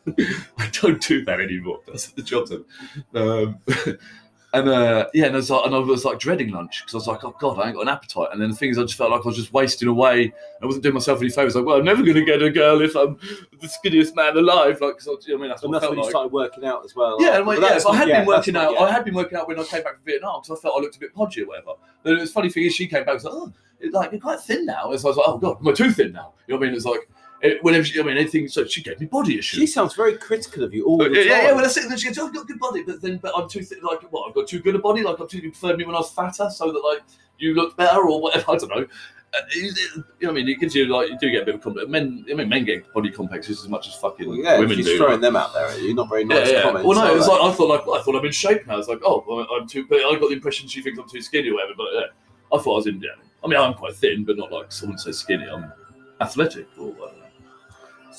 [0.58, 1.80] I don't do that anymore.
[1.88, 2.66] That's the job's in.
[3.14, 3.60] Um,
[4.54, 6.98] and uh, yeah, and I was like, and I was like dreading lunch because I
[6.98, 8.28] was like, oh god, I ain't got an appetite.
[8.34, 10.34] And then the thing is, I just felt like I was just wasting away.
[10.62, 11.56] I wasn't doing myself any favors.
[11.56, 13.18] Like, well, I'm never going to get a girl if I'm
[13.60, 14.82] the skinniest man alive.
[14.82, 16.10] Like, 'cause I, you know, what I mean, that's and what I that's when you
[16.10, 17.18] started working out as well.
[17.22, 18.74] Yeah, and my, But yeah, but I had yet, been working out.
[18.74, 20.78] not I had been working out when I came back from Vietnam because I felt
[20.78, 21.72] I looked a bit podgy or whatever.
[22.04, 24.20] Then the funny thing is, she came back and was like, "Oh, it, like you're
[24.22, 26.34] quite thin now." And so I was like, "Oh god, am I too thin now?"
[26.48, 26.76] You know what I mean?
[26.76, 27.08] It's like
[27.42, 28.48] it, whenever she, I mean anything.
[28.48, 29.60] So she gave me body issues.
[29.60, 31.26] She sounds very critical of you all the yeah, time.
[31.28, 31.52] yeah, yeah.
[31.54, 31.84] Well, that's it.
[31.84, 33.80] And then she goes, "Oh, I've got good body, but then, but I'm too thin.
[33.84, 34.28] Like, what?
[34.30, 35.02] I've got too good a body.
[35.04, 35.40] Like, I'm too.
[35.40, 37.02] You preferred me when I was fatter, so that like
[37.40, 38.46] you looked better or whatever.
[38.52, 38.86] I don't know.
[39.34, 40.50] Uh, it- it- you know what I mean?
[40.50, 41.90] It gives you like you do get a bit of complex.
[41.90, 44.86] Men, I mean, men get body complexes as much as fucking Well, yeah, women she's
[44.86, 44.98] do.
[44.98, 45.76] throwing them out there.
[45.80, 46.64] You're not very nice yeah.
[46.64, 46.86] comments.
[46.86, 47.32] Well, no, are it was they?
[47.32, 48.78] like I thought, like I thought I'm in shape now.
[48.78, 49.88] It's like, oh, well, I'm too.
[49.90, 51.74] But I got the impression she thinks I'm too skinny or whatever.
[51.78, 52.06] But yeah,
[52.58, 53.02] I thought I was in.
[53.02, 53.10] Yeah,
[53.44, 55.48] I mean, I'm quite thin, but not like someone says skinny.
[55.50, 55.72] I'm
[56.20, 57.21] athletic or whatever.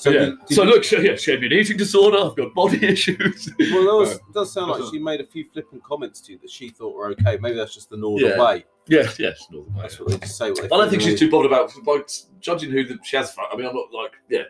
[0.03, 0.19] So, yeah.
[0.25, 2.17] did- did so you- look, she, yeah, she had me an eating disorder.
[2.17, 3.49] I've got body issues.
[3.59, 6.33] Well, that was, Uh, does sound like that's she made a few flippant comments to
[6.33, 7.37] you that she thought were okay.
[7.41, 8.43] Maybe that's just the northern Yeah.
[8.43, 8.65] way.
[8.87, 9.81] yeah, yes, Northern way.
[9.83, 10.49] That's what they just say.
[10.51, 12.09] What they I don't think they she's too bothered about like
[12.41, 13.31] judging who the, she has.
[13.33, 14.43] fu- I mean, I'm not like yeah.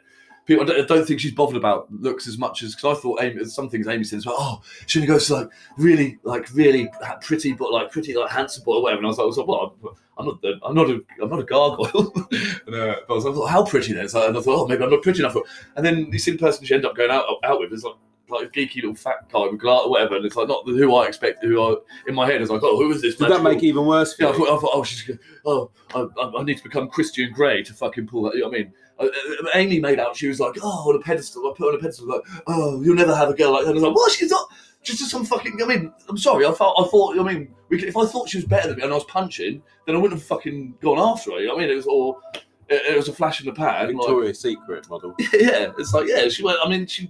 [0.45, 3.45] People, I don't, think she's bothered about looks as much as because I thought Amy.
[3.45, 6.89] Some things Amy says, well, oh, she only goes to like really, like really
[7.21, 8.99] pretty, but like pretty, like handsome boy or whatever.
[8.99, 11.29] And I was like, I was like well, I'm, I'm not, I'm not a, I'm
[11.29, 12.11] not a gargoyle.
[12.67, 14.09] and, uh, but I was like, well, how pretty then?
[14.09, 15.37] So, and I thought, oh, maybe I'm not pretty enough.
[15.77, 17.95] And then you see the person she ended up going out out with is like.
[18.29, 20.71] Like a geeky little fat guy with glass or whatever, and it's like not the,
[20.71, 21.43] who I expect.
[21.43, 21.75] Who I
[22.07, 23.17] in my head is like, oh, who is this?
[23.17, 26.07] Did that make even worse for yeah, I thought, I thought, oh, she's, oh, I,
[26.19, 28.35] I, I need to become Christian Grey to fucking pull that.
[28.35, 28.73] You know what I mean?
[28.99, 29.07] Uh,
[29.55, 31.47] Amy made out she was like, oh, on a pedestal.
[31.47, 33.71] I put on a pedestal, like, oh, you'll never have a girl like that.
[33.71, 34.11] I was like, what?
[34.11, 34.47] She's not.
[34.83, 35.59] just some fucking.
[35.61, 36.45] I mean, I'm sorry.
[36.45, 36.75] I thought.
[36.79, 37.19] I thought.
[37.19, 39.05] I mean, we could, if I thought she was better than me and I was
[39.05, 41.39] punching, then I wouldn't have fucking gone after her.
[41.39, 42.21] You know I mean, it was all.
[42.69, 43.87] It, it was a flash in the pan.
[43.87, 45.15] like- Victoria's Secret model.
[45.33, 46.59] yeah, it's like yeah, she went.
[46.63, 47.07] I mean, she's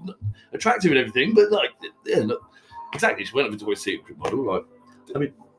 [0.53, 1.71] attractive and everything, but like
[2.05, 2.41] yeah, look,
[2.93, 3.25] exactly.
[3.25, 4.45] She went a secret model.
[4.45, 4.65] Like,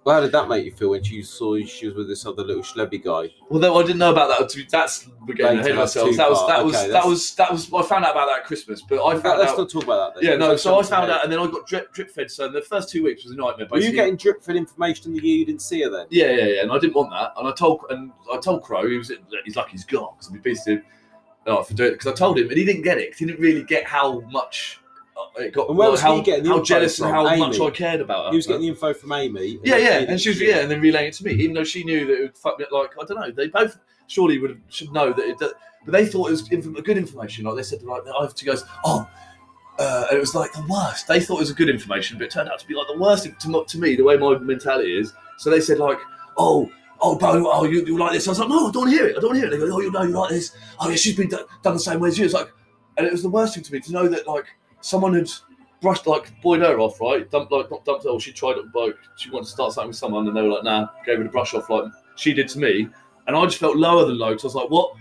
[0.04, 2.44] Well, how did that make you feel when you saw she was with this other
[2.44, 3.32] little schlubby guy?
[3.48, 4.66] well, though I didn't know about that.
[4.70, 6.18] That's we're getting ahead of ourselves.
[6.18, 7.72] That was that was Okay, that was that was.
[7.72, 9.58] I found out about that at Christmas, but I found Let's out.
[9.58, 10.20] not talk about that.
[10.20, 10.30] Then.
[10.32, 10.48] Yeah, no.
[10.50, 12.30] Let's So I found out, and then I got drip drip fed.
[12.30, 13.66] So the first two weeks was a nightmare.
[13.70, 16.06] Were you getting drip fed information in the year you didn't see her then?
[16.10, 16.62] Yeah, yeah, yeah.
[16.62, 17.32] And I didn't want that.
[17.38, 19.10] And I told and I told Crow he was
[19.46, 20.82] he's like he's gone because I'd be him
[21.46, 23.12] uh, for doing it because I told him and he didn't get it.
[23.12, 24.80] 'cause he didn't really get how much
[25.36, 25.68] it got.
[25.68, 27.14] And where was how, he getting the how info jealous and from?
[27.14, 27.40] how Amy?
[27.40, 28.30] much I cared about her.
[28.30, 29.58] He was getting the info from Amy.
[29.62, 31.84] yeah, yeah, and she was yeah, and then relaying it to me, even though she
[31.84, 32.66] knew that it would fuck me.
[32.70, 35.38] Like I don't know, they both surely would have, should know that it.
[35.38, 35.54] That,
[35.84, 37.44] but they thought it was inf- good information.
[37.44, 38.54] Like they said, like I have to go.
[38.84, 39.08] Oh.
[39.76, 41.08] Uh, and it was like the worst.
[41.08, 42.96] They thought it was a good information, but it turned out to be like the
[42.96, 43.96] worst to, to me.
[43.96, 45.12] The way my mentality is.
[45.38, 45.98] So they said like,
[46.36, 48.90] "Oh, oh, bro, oh, you, you like this?" I was like, "No, I don't want
[48.92, 49.16] to hear it.
[49.16, 50.56] I don't want to hear it." They go, "Oh, you know, you like this?
[50.78, 52.52] Oh, yeah, she's been done, done the same way as you." It's like,
[52.96, 54.46] and it was the worst thing to me to know that like
[54.84, 55.30] someone had
[55.80, 57.28] brushed like boyed her off, right?
[57.30, 58.10] Dumped like not dumped her.
[58.10, 60.48] Or she tried it, like she wanted to start something with someone, and they were
[60.48, 61.84] like, "Nah," gave her the brush off like
[62.16, 62.88] she did to me,
[63.26, 64.30] and I just felt lower than low.
[64.30, 64.92] because I was like, "What?"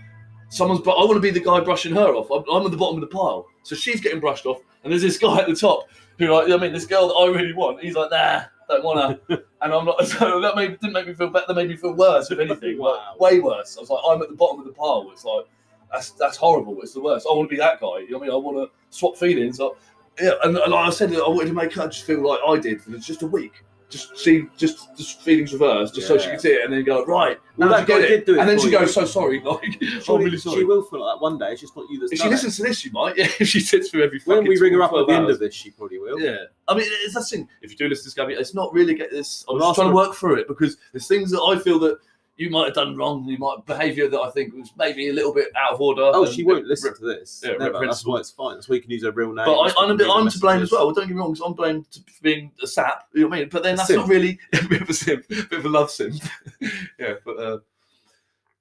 [0.48, 0.80] Someone's.
[0.80, 2.30] Br- I want to be the guy brushing her off.
[2.30, 5.02] I'm, I'm at the bottom of the pile, so she's getting brushed off, and there's
[5.02, 7.80] this guy at the top who, like, I mean, this girl that I really want.
[7.80, 11.28] He's like, "Nah." Don't wanna, and I'm like, so that made, didn't make me feel
[11.28, 11.44] better.
[11.48, 13.76] That made me feel worse, if anything, like, way worse.
[13.76, 15.06] I was like, I'm at the bottom of the pile.
[15.12, 15.44] It's like,
[15.92, 16.80] that's that's horrible.
[16.82, 17.26] It's the worst.
[17.30, 17.98] I want to be that guy.
[18.00, 18.34] You know what I mean?
[18.34, 19.58] I want to swap feelings.
[19.58, 19.72] Like,
[20.20, 22.56] yeah, and, and like I said, I wanted to make her just feel like I
[22.58, 23.64] did for just a week.
[23.90, 26.30] Just see, just just feelings reversed, just so she Yeah.
[26.32, 27.38] could see it, and then go right.
[27.58, 28.08] Well, that get it.
[28.08, 28.72] did do it and then she you.
[28.78, 29.62] goes, "So sorry, like,
[30.08, 31.52] I'm really sorry." She will feel like that one day.
[31.52, 32.36] It's just not you that's if she done it.
[32.36, 33.16] listens to this, she might.
[33.18, 34.20] Yeah, if she sits through every.
[34.24, 36.18] When we ring her up at 12 the end of this, she probably will.
[36.18, 37.46] Yeah, I mean, it's that thing.
[37.60, 39.44] If you do listen to this, Gabby, it's not really get this.
[39.48, 41.98] I'm Well, just trying to work through it because there's things that I feel that
[42.36, 43.24] you might have done wrong.
[43.28, 46.02] You might behaviour that I think was maybe a little bit out of order.
[46.02, 47.42] Oh, she won't listen to this.
[47.44, 47.78] yeah, Never.
[47.86, 48.56] That's why it's fine.
[48.56, 49.46] That's why you can use her real name.
[49.46, 50.90] But I, I'm, a bit, I'm to blame as well.
[50.90, 53.08] Don't get me wrong, I'm blamed for being a sap.
[53.14, 53.48] You know what I mean?
[53.50, 55.68] But then A that's not really a bit of a simp, a bit of a
[55.68, 56.20] love simp.
[56.98, 57.58] yeah, but uh,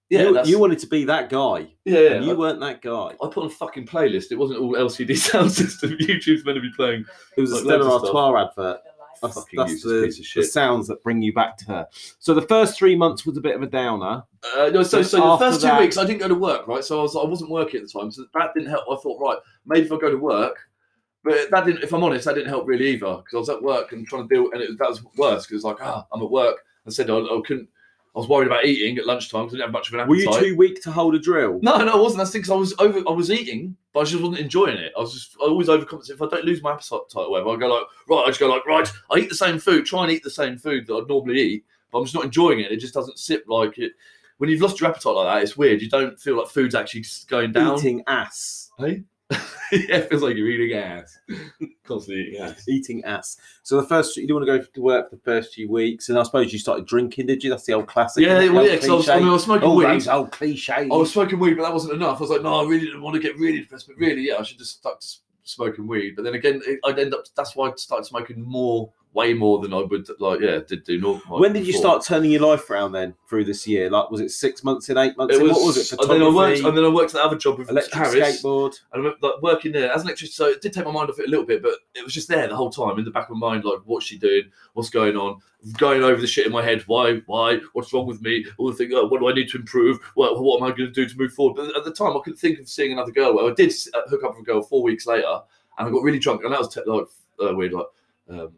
[0.10, 2.10] yeah, you, you wanted to be that guy, yeah, yeah.
[2.12, 3.16] and you I, weren't that guy.
[3.22, 4.32] I put on a fucking playlist.
[4.32, 5.92] It wasn't all LCD sound system.
[5.92, 7.06] YouTube's meant to be playing.
[7.36, 8.16] It was a Like Stella loads of.
[8.16, 8.82] Artois advert.
[9.24, 11.88] That's, Fucking that's useless the, piece of the sounds that bring you back to her.
[12.20, 14.24] So the first three months was a bit of a downer.
[14.56, 16.68] Uh, no, so, so the after first two that- weeks I didn't go to work,
[16.68, 16.84] right?
[16.84, 18.84] So I was I wasn't working at the time, so that didn't help.
[18.92, 20.60] I thought, right, maybe if I go to work,
[21.24, 21.84] but that didn't.
[21.84, 24.28] If I'm honest, that didn't help really either because I was at work and trying
[24.28, 26.58] to deal, and it, that was worse because like, ah, I'm at work.
[26.86, 27.70] I said I, I couldn't.
[28.16, 30.10] I was worried about eating at lunchtime because I didn't have much of an appetite.
[30.10, 31.60] Were you too weak to hold a drill?
[31.64, 32.20] No, no, I wasn't.
[32.20, 32.44] That's the thing.
[32.44, 33.00] 'cause I was over.
[33.08, 34.94] I was eating, but I just wasn't enjoying it.
[34.96, 35.36] I was just.
[35.42, 36.12] I always overcompensate.
[36.12, 38.24] If I don't lose my appetite or whatever, I go like, right.
[38.24, 38.88] I just go like, right.
[39.12, 39.86] I eat the same food.
[39.88, 42.60] Try and eat the same food that I'd normally eat, but I'm just not enjoying
[42.60, 42.72] it.
[42.72, 43.94] It just doesn't sit like it.
[44.38, 45.82] When you've lost your appetite like that, it's weird.
[45.82, 47.78] You don't feel like food's actually going down.
[47.80, 48.70] Eating ass.
[48.78, 49.04] Hey?
[49.72, 51.18] yeah, it feels like you're eating ass.
[51.86, 52.68] Constantly eating ass.
[52.70, 53.38] Eating ass.
[53.64, 56.10] So the first, you didn't want to go to work for the first few weeks,
[56.10, 57.50] and I suppose you started drinking, did you?
[57.50, 58.24] That's the old classic.
[58.24, 58.76] Yeah, well, yeah.
[58.76, 59.86] Because I was, I mean, I was smoking Oh, weed.
[59.86, 60.70] those old cliches.
[60.70, 62.18] I was smoking weed, but that wasn't enough.
[62.18, 64.36] I was like, no, I really didn't want to get really depressed, but really, yeah,
[64.40, 66.16] I should just stuck to s- smoking weed.
[66.16, 67.24] But then again, it, I'd end up.
[67.36, 70.42] That's why I started smoking more, way more than I would like.
[70.42, 71.40] Yeah, did do normal.
[71.40, 72.02] when did you before.
[72.02, 73.90] start turning your life around then through this year?
[73.90, 75.48] Like, was it six months in, eight months It in?
[75.48, 76.00] was, what was it?
[76.00, 76.60] and then I worked.
[76.62, 78.42] And then I worked at the other job with electric Harris.
[78.42, 78.74] skateboard.
[78.92, 81.10] And I remember like working there as an electrician, so it did take my mind
[81.10, 83.12] off it a little bit, but it was just there the whole time in the
[83.12, 84.44] back of my mind, like what's she doing,
[84.74, 85.40] what's going on,
[85.78, 88.76] going over the shit in my head, why, why, what's wrong with me, all the
[88.76, 88.94] things.
[88.96, 91.18] oh, what do I need to improve, what, what am I going to do to
[91.18, 91.56] move forward?
[91.56, 93.36] But at the time, I couldn't think of seeing another girl.
[93.36, 95.40] Well, I did uh, hook up with a girl four weeks later,
[95.78, 97.06] and I got really drunk, and that was te- like
[97.42, 97.86] uh, weird, like.
[98.30, 98.54] Um,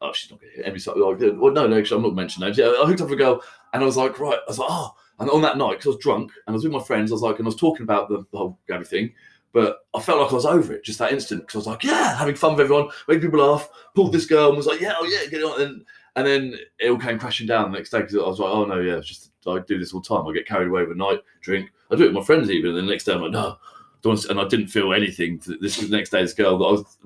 [0.00, 2.46] Oh, she's not going to hear Emmy's like, oh, well, no, no, I'm not mentioning
[2.46, 2.58] names.
[2.58, 3.42] Yeah, I hooked up with a girl,
[3.72, 5.90] and I was like, right, I was like, oh, and on that night, because I
[5.90, 7.84] was drunk and I was with my friends, I was like, and I was talking
[7.84, 9.14] about the, the whole Gabby thing,
[9.52, 11.84] but I felt like I was over it just that instant because I was like,
[11.84, 14.94] yeah, having fun with everyone, making people laugh, pulled this girl and was like, yeah,
[14.98, 15.60] oh yeah, get on.
[15.62, 15.84] And,
[16.16, 18.64] and then it all came crashing down the next day because I was like, oh
[18.64, 20.26] no, yeah, it's just I do this all the time.
[20.26, 21.70] I get carried away overnight, drink.
[21.90, 22.70] I do it with my friends even.
[22.70, 23.56] And the next day I'm like, no.
[24.04, 25.40] Don't And I didn't feel anything.
[25.60, 26.98] This the next day, this girl that I was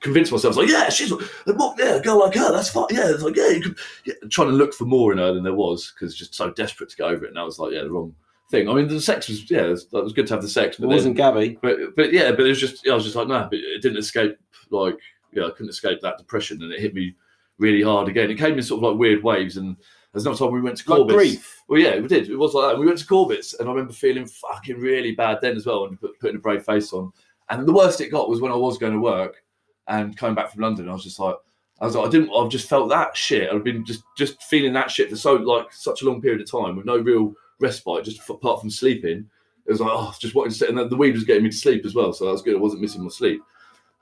[0.00, 2.86] convinced myself, I was like, yeah, she's yeah, a girl like her, that's fine.
[2.90, 5.44] Yeah, it's like, yeah, you could, yeah, trying to look for more in her than
[5.44, 7.30] there was because just so desperate to get over it.
[7.30, 8.14] And I was like, yeah, the wrong
[8.50, 8.68] thing.
[8.68, 10.76] I mean, the sex was, yeah, it was, that was good to have the sex,
[10.76, 11.58] but then- wasn't Gabby.
[11.62, 13.98] but but yeah, but it was just I was just like no, but it didn't
[13.98, 14.36] escape
[14.70, 14.98] like
[15.32, 17.14] yeah, I couldn't escape that depression, and it hit me
[17.58, 18.30] really hard again.
[18.30, 19.76] It came in sort of like weird waves, and
[20.12, 21.16] there's another time we went to Like Corbett's.
[21.16, 21.62] grief.
[21.68, 22.28] Well, yeah, we did.
[22.28, 22.78] It was like that.
[22.80, 26.00] We went to Corbett's, and I remember feeling fucking really bad then as well, and
[26.00, 27.12] put, putting a brave face on.
[27.48, 29.42] And the worst it got was when I was going to work
[29.88, 30.88] and coming back from London.
[30.88, 31.36] I was just like,
[31.80, 32.30] I was like, I didn't.
[32.36, 33.50] I've just felt that shit.
[33.52, 36.50] I've been just just feeling that shit for so like such a long period of
[36.50, 39.28] time with no real respite, just f- apart from sleeping.
[39.66, 41.50] It was like, oh, just wanting to sit, and then the weed was getting me
[41.50, 42.56] to sleep as well, so that was good.
[42.56, 43.40] I wasn't missing my sleep.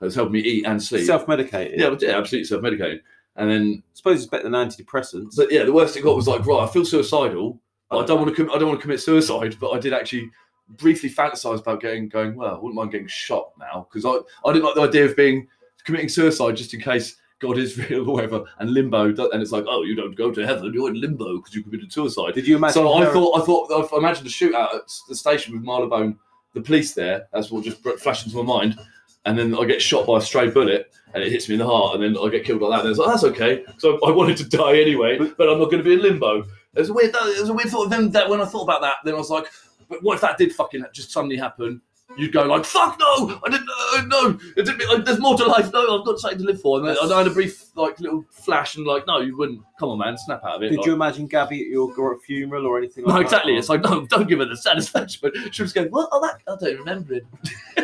[0.01, 1.05] It was helping me eat and sleep.
[1.05, 1.79] Self-medicated.
[1.79, 2.99] yeah, yeah, absolutely self-medicating.
[3.39, 5.37] And then, I suppose it's better than antidepressants.
[5.37, 7.59] but yeah, the worst it got was like, right, I feel suicidal.
[7.89, 8.05] But I oh.
[8.05, 8.43] don't want to.
[8.43, 10.29] Com- I don't want to commit suicide, but I did actually
[10.77, 12.35] briefly fantasize about getting going.
[12.35, 15.15] Well, I wouldn't mind getting shot now because I I didn't like the idea of
[15.15, 15.47] being
[15.85, 18.43] committing suicide just in case God is real or whatever.
[18.59, 21.55] And limbo, and it's like, oh, you don't go to heaven, you're in limbo because
[21.55, 22.35] you committed suicide.
[22.35, 22.73] Did you imagine?
[22.73, 26.17] So I thought, I thought, I imagined a shootout at the station with Marylebone,
[26.53, 27.27] the police there.
[27.33, 28.77] That's what just flashed into my mind.
[29.25, 31.65] And then I get shot by a stray bullet, and it hits me in the
[31.65, 32.81] heart, and then I get killed like that.
[32.85, 33.63] And it's like, that's okay.
[33.77, 36.39] So I wanted to die anyway, but I'm not going to be in limbo.
[36.75, 37.13] It was a weird.
[37.13, 37.89] It was a weird thought.
[37.89, 39.47] Then that when I thought about that, then I was like,
[39.89, 41.81] but what if that did fucking just suddenly happen?
[42.17, 43.39] You'd go like, "Fuck no!
[43.45, 43.69] I didn't.
[43.69, 45.71] Uh, no, it didn't, like, there's more to life.
[45.71, 48.25] No, I've got something to live for." And then I had a brief like little
[48.31, 49.61] flash, and like, "No, you wouldn't.
[49.79, 52.65] Come on, man, snap out of it." Did like- you imagine Gabby at your funeral
[52.65, 53.53] or anything like no, exactly.
[53.53, 55.19] Or- It's like, no, don't give her the satisfaction.
[55.21, 56.09] But she was going, what?
[56.11, 57.25] Oh, that, I don't remember it.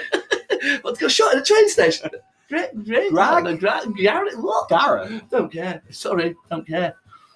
[0.82, 2.10] What's got shot at a train station?
[2.50, 3.12] Great, great.
[3.12, 3.44] Greg?
[3.44, 4.70] no, Greg, Garrett, what?
[4.70, 5.24] Gareth.
[5.30, 5.82] Don't care.
[5.90, 6.96] Sorry, don't care.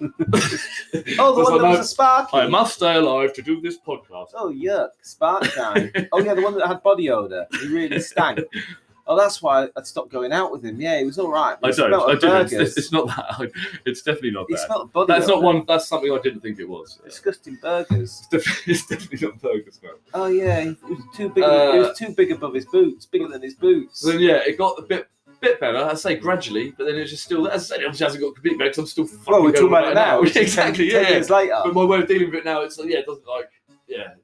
[1.18, 2.36] Oh, the one that was a sparky.
[2.38, 4.28] I must stay alive to do this podcast.
[4.34, 5.90] Oh yuck, spark guy.
[6.12, 7.46] oh yeah, the one that had body odor.
[7.60, 8.40] He really stank.
[9.10, 10.80] Oh, that's why I stopped going out with him.
[10.80, 11.56] Yeah, he was all right.
[11.64, 11.92] I don't.
[11.92, 12.62] I didn't.
[12.62, 13.50] It's, it's not that.
[13.84, 15.64] It's definitely not He smelled body That's not one.
[15.66, 17.00] That's something I didn't think it was.
[17.04, 18.28] It's Disgusting burgers.
[18.30, 19.94] definitely, it's definitely not burgers, smell.
[20.14, 21.42] Oh yeah, it was too big.
[21.42, 23.04] Uh, he was too big above his boots.
[23.04, 24.02] Bigger than his boots.
[24.02, 25.08] Then, yeah, it got a bit
[25.40, 25.78] bit better.
[25.78, 27.48] I say gradually, but then it's just still.
[27.48, 29.08] As I said, it obviously hasn't got completely better because I'm still.
[29.26, 30.22] well, we're talking about it now.
[30.22, 30.88] exactly.
[30.88, 31.02] 10, Yeah.
[31.02, 31.10] 10 yeah.
[31.16, 31.60] years later.
[31.64, 33.50] But my way of dealing with it now, it's like, yeah, it doesn't like,
[33.88, 34.14] yeah.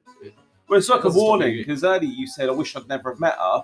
[0.69, 3.35] Well, it's like a warning because earlier you said, "I wish I'd never have met
[3.35, 3.63] her,"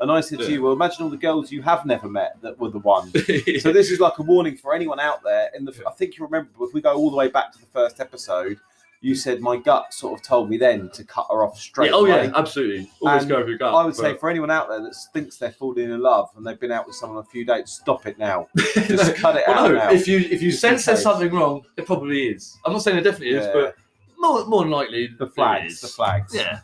[0.00, 0.46] and I said Yeah.
[0.46, 3.10] to you, "Well, imagine all the girls you have never met that were the one."
[3.60, 5.50] so this is like a warning for anyone out there.
[5.56, 5.88] In the, Yeah.
[5.88, 8.58] I think you remember if we go all the way back to the first episode,
[9.00, 11.96] you said my gut sort of told me then to cut her off straight Yeah,
[11.96, 12.26] oh away.
[12.26, 12.88] yeah, absolutely.
[13.00, 13.74] Always And go with your gut.
[13.74, 16.60] I would say for anyone out there that thinks they're falling in love and they've
[16.60, 18.46] been out with someone a few dates, stop it now.
[18.74, 19.90] Just cut it well, out no, now.
[19.90, 22.58] if you if you sense there's something wrong, it probably is.
[22.64, 23.74] I'm not saying it definitely is, but
[24.18, 26.32] more more than likely the flags, the flags.
[26.32, 26.60] Yeah,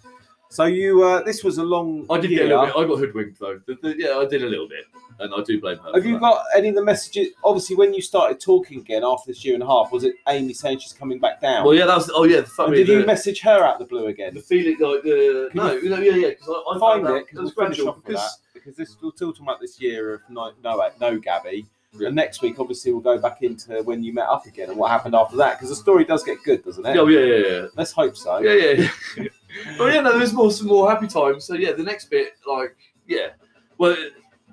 [0.51, 2.07] So you, uh, this was a long.
[2.09, 2.47] I did year.
[2.47, 2.77] get a little bit.
[2.77, 3.61] I got hoodwinked though.
[3.67, 4.85] The- the- yeah, I did a little bit,
[5.21, 5.93] and I do blame her.
[5.95, 6.21] Have you that.
[6.21, 7.29] got any of the messages?
[7.45, 10.55] Obviously, when you started talking again after this year and a half, was it Amy
[10.55, 11.65] saying she's coming back down?
[11.67, 12.11] Well, yeah, that was.
[12.15, 14.35] Oh yeah, the, And funny, did you the, message her out the blue again?
[14.35, 16.29] the feeling like the no, you- no, yeah, yeah.
[16.31, 19.11] Because I, I Find it because we'll finish off with that because because this we're
[19.11, 21.67] still talking about this year of no, no, no, Gabby.
[21.99, 22.09] Yeah.
[22.09, 24.91] And next week, obviously, we'll go back into when you met up again and what
[24.91, 26.97] happened after that because the story does get good, doesn't it?
[26.97, 27.67] oh yeah, yeah, yeah.
[27.77, 28.39] Let's hope so.
[28.39, 29.25] Yeah, yeah, yeah.
[29.79, 31.45] oh yeah, no, there's more some more happy times.
[31.45, 32.77] So yeah, the next bit, like,
[33.07, 33.29] yeah.
[33.79, 33.97] Well,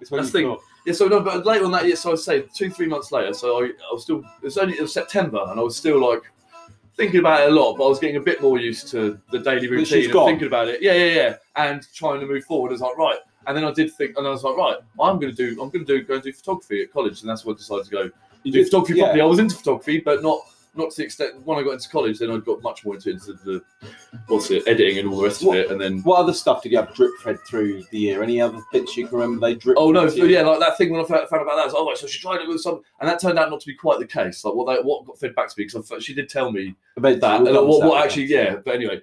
[0.01, 0.57] It's That's the thing.
[0.85, 0.93] yeah.
[0.93, 3.33] So no, but later on that year, so I'd say two, three months later.
[3.33, 4.19] So I, I was still.
[4.19, 6.21] It was only it was September, and I was still like
[6.95, 7.75] thinking about it a lot.
[7.77, 10.27] But I was getting a bit more used to the daily routine and gone.
[10.27, 10.81] thinking about it.
[10.81, 12.69] Yeah, yeah, yeah, and trying to move forward.
[12.69, 13.19] I was like, right.
[13.47, 15.83] And then I did think, and I was like, right, I'm to do, I'm to
[15.85, 18.09] do, go and do photography at college, and that's what I decided to go
[18.43, 19.05] you do did- photography yeah.
[19.05, 19.21] properly.
[19.21, 20.39] I was into photography, but not
[20.75, 22.19] not to the extent when I got into college.
[22.19, 23.61] Then I got much more into, into the
[24.27, 25.71] what's it, editing and all the rest What- of it.
[25.71, 28.23] And then What other stuff did you have drip fed through the year?
[28.23, 29.77] Any other bits you can remember they drip?
[29.79, 30.33] oh no, fed so to you?
[30.35, 32.07] yeah, like that thing when I found, found about that, I was oh, right, so
[32.07, 34.43] she tried it with some, and that turned out not to be quite the case.
[34.43, 37.19] Like what they, what got fed back to me because she did tell me about
[37.19, 38.57] that, come what, what actually, yeah.
[38.63, 39.01] But anyway.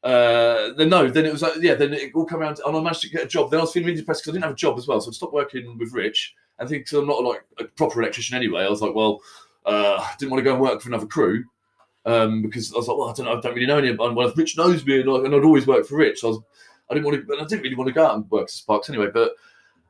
[0.00, 1.74] Uh, then no, then it was like yeah.
[1.74, 3.50] Then it all came around, to, and I managed to get a job.
[3.50, 5.10] Then I was feeling really depressed because I didn't have a job as well, so
[5.10, 6.36] I stopped working with Rich.
[6.58, 9.20] And think because I'm not like a proper electrician anyway, I was like, well,
[9.64, 11.44] uh, didn't want to go and work for another crew
[12.04, 14.14] um, because I was like, well, I don't know, I don't really know anyone.
[14.14, 16.20] Well, Rich knows me, and, I, and I'd always worked for Rich.
[16.20, 16.40] So I was,
[16.90, 18.52] I didn't want to, and I didn't really want to go out and work for
[18.52, 19.08] Sparks anyway.
[19.12, 19.32] But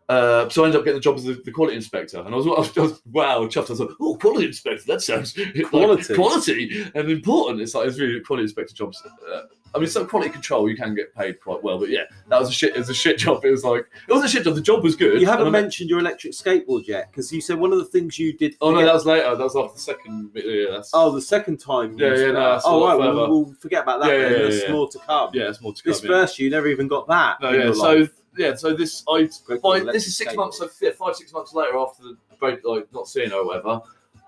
[0.08, 2.36] uh, so I ended up getting the job as the, the quality inspector, and I
[2.36, 3.68] was, I was, I was wow, chuffed.
[3.68, 6.14] I was like, oh, quality inspector, that sounds like Quality.
[6.14, 7.60] quality and important.
[7.60, 9.02] It's like it's really quality inspector jobs.
[9.04, 9.42] Uh,
[9.74, 12.48] I mean, some quality control you can get paid quite well, but yeah, that was
[12.48, 12.74] a shit.
[12.74, 13.44] It was a shit job.
[13.44, 14.54] It was like it was a shit job.
[14.54, 15.20] The job was good.
[15.20, 18.32] You haven't mentioned your electric skateboard yet because you said one of the things you
[18.32, 18.54] did.
[18.62, 19.36] Oh no, that was later.
[19.36, 20.30] That was after the second.
[20.34, 21.98] Yeah, Oh, the second time.
[21.98, 23.14] Yeah, yeah, no, oh, right.
[23.14, 24.08] Well, forget about that.
[24.08, 24.32] Yeah, then.
[24.32, 24.72] yeah, There's yeah, yeah.
[24.72, 25.30] more to come.
[25.34, 25.92] yeah, it's more to come.
[25.92, 26.08] This yeah.
[26.08, 27.40] first, you never even got that.
[27.42, 27.72] No, yeah.
[27.74, 28.08] So.
[28.38, 31.52] Yeah, so this I Great by, this is six months, so yeah, five six months
[31.52, 33.82] later after the break, like not seeing her or whatever.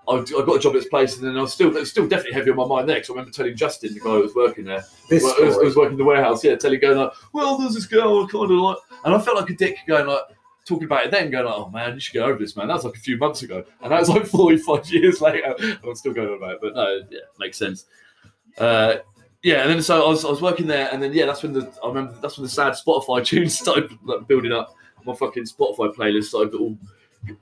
[0.07, 1.89] I, I got a job at this place, and then I was still it was
[1.89, 2.97] still definitely heavy on my mind there.
[2.97, 5.57] Because I remember telling Justin, the guy who was working there, This well, I, was,
[5.57, 8.31] I was working in the warehouse, yeah, telling going like, well, there's this girl I
[8.31, 10.21] kind of like, and I felt like a dick going like.
[10.63, 12.75] Talking about it then, going like, "Oh man, you should get over this, man." That
[12.75, 15.55] was like a few months ago, and that was like forty-five years later.
[15.83, 17.85] I'm still going on about it, but no, yeah, makes sense.
[18.59, 18.97] Uh,
[19.43, 21.53] yeah, and then so I was, I was working there, and then yeah, that's when
[21.53, 24.75] the I remember that's when the sad Spotify tunes started like, building up.
[25.03, 26.77] My fucking Spotify playlist started all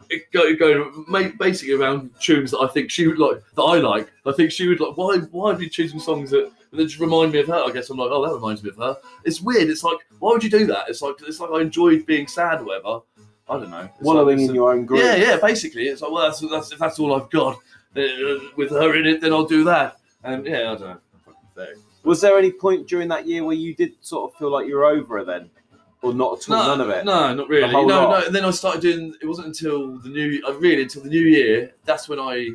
[0.10, 4.12] it go, going basically around tunes that I think she would like, that I like.
[4.26, 4.98] I think she would like.
[4.98, 5.18] Why?
[5.18, 7.56] Why are you choosing songs that that just remind me of her?
[7.56, 8.98] I guess I'm like, oh, that reminds me of her.
[9.24, 9.70] It's weird.
[9.70, 10.90] It's like, why would you do that?
[10.90, 13.00] It's like, it's like I enjoyed being sad or whatever.
[13.50, 13.82] I don't know.
[13.82, 15.04] It's Wallowing like, in your own grief.
[15.04, 15.38] yeah, yeah.
[15.38, 17.56] Basically, it's like, well, that's, that's if that's all I've got
[17.96, 19.98] uh, with her in it, then I'll do that.
[20.24, 21.00] And yeah, I don't know.
[22.04, 24.76] Was there any point during that year where you did sort of feel like you
[24.76, 25.50] were over her then,
[26.02, 26.58] or not at all?
[26.58, 27.06] No, none of it.
[27.06, 27.72] No, not really.
[27.72, 28.20] No, lot?
[28.20, 28.26] no.
[28.26, 29.16] And then I started doing.
[29.22, 30.42] It wasn't until the new.
[30.48, 31.74] Uh, really, until the new year.
[31.86, 32.50] That's when I.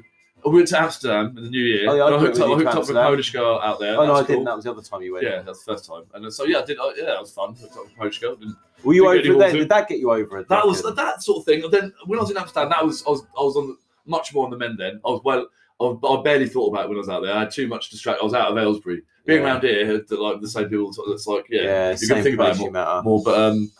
[0.46, 1.88] I went to Amsterdam in the new year.
[1.88, 3.98] Oh, yeah, I I hooked up, I hooked up with a Polish girl out there.
[3.98, 4.44] Oh no, I That's didn't.
[4.44, 5.24] That was the other time you went.
[5.24, 6.02] Yeah, that's the first time.
[6.12, 6.78] And so yeah, I did.
[6.78, 7.54] Uh, yeah, that was fun.
[7.54, 8.36] Hooked up with a Polish girl.
[8.42, 9.54] And Were you over it then?
[9.54, 10.48] Did that get you over it?
[10.48, 11.64] that was that sort of thing.
[11.64, 13.76] And then when I was in Amsterdam, that was I was I was on the,
[14.04, 15.00] much more on the men then.
[15.04, 15.46] I was well.
[15.80, 17.34] I, I barely thought about it when I was out there.
[17.34, 18.20] I had too much distract.
[18.20, 19.02] I was out of Aylesbury.
[19.26, 19.46] Being Yeah.
[19.46, 20.92] around here, the, like the same people.
[21.08, 23.02] It's like yeah, yeah, you can think about it more you met her.
[23.02, 23.22] more.
[23.24, 23.72] But um,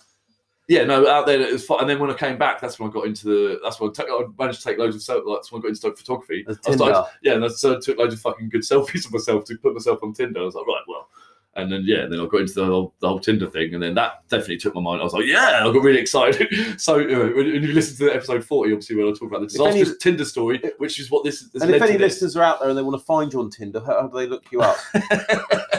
[0.68, 1.80] yeah, no, out there it was fun.
[1.80, 3.61] And then when I came back, that's when I got into the.
[3.62, 5.22] That's when I, took, I managed to take loads of self.
[5.26, 6.47] Like, that's when I got into photography.
[6.49, 9.59] I started, yeah, and I so took loads of fucking good selfies of myself to
[9.59, 10.40] put myself on Tinder.
[10.40, 11.09] I was like, right, well.
[11.57, 13.94] And then yeah, then I got into the whole, the whole Tinder thing, and then
[13.94, 15.00] that definitely took my mind.
[15.00, 16.48] I was like, yeah, I got really excited.
[16.80, 19.48] so uh, when, when you listen to the episode forty, obviously when I talk about
[19.48, 22.42] the If any- Tinder story, which is what this, this And if any listeners are
[22.42, 24.50] out there and they want to find you on Tinder, how, how do they look
[24.50, 24.76] you up?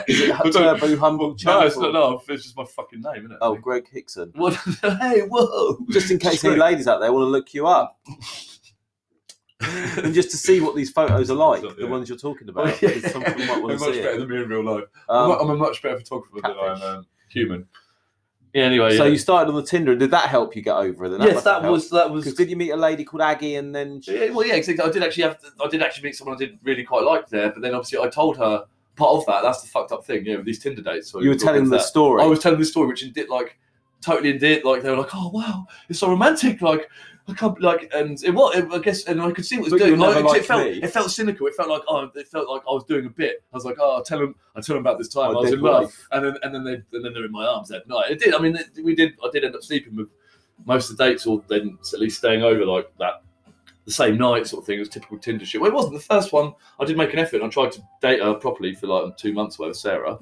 [0.07, 1.93] Is it Turbo Humble no, it's not.
[1.93, 3.38] No, it's just my fucking name, isn't it?
[3.41, 4.32] Oh, Greg Hickson.
[4.36, 4.53] What?
[4.82, 5.78] hey, whoa!
[5.89, 7.97] Just in case any ladies out there want to look you up.
[10.03, 11.72] and just to see what these photos are like, Yeah.
[11.78, 12.68] the ones you're talking about.
[12.68, 13.07] Oh, yeah.
[13.09, 14.20] Some people might I'm want to much see better it.
[14.20, 14.84] than me in real life.
[15.09, 16.51] I'm, a- Um, I'm a much better photographer than.
[16.51, 17.68] I'm um, human.
[18.53, 18.63] Yeah.
[18.63, 18.95] Anyway.
[18.95, 19.09] so yeah.
[19.11, 19.91] you started on the Tinder.
[19.91, 21.09] and Did that help you get over it?
[21.09, 22.34] Then yes, that was that was.
[22.34, 24.84] Did you meet a lady called Aggie and then she, Yeah, well, yeah, exactly.
[24.86, 25.39] I did actually have.
[25.61, 28.07] I did actually meet someone I did really quite like there, but then obviously I
[28.07, 29.41] told her part of that.
[29.43, 30.26] That's the fucked up thing.
[30.26, 31.11] Yeah, with these Tinder dates.
[31.11, 31.84] So you were telling the that.
[31.84, 32.24] story?
[32.24, 33.57] I was telling the story, which did like
[34.01, 36.61] totally indeed like they were like, oh wow, it's so romantic.
[36.61, 36.89] Like
[37.28, 38.55] I can't like, and it was.
[38.71, 39.99] I guess, and I could see what it was But doing.
[39.99, 40.82] Like, it, felt, me.
[40.84, 41.47] it felt cynical.
[41.47, 43.43] It felt like oh, it felt like I was doing a bit.
[43.51, 44.36] I was like, oh, I'll tell them.
[44.55, 46.07] I tell them about this time I, My was in love, wife.
[46.11, 48.11] and then and then they and then they're in my arms that night.
[48.11, 48.36] It did.
[48.36, 49.13] I mean, it, we did.
[49.23, 50.07] I did end up sleeping with
[50.65, 53.23] most of the dates, or then at least staying over like that
[53.86, 54.78] the same night sort of thing.
[54.78, 55.61] It was typical Tinder shit.
[55.61, 56.53] Well, it wasn't the first one.
[56.80, 57.38] I did make an effort.
[57.38, 60.19] and I tried to date her properly for like two months with Sarah,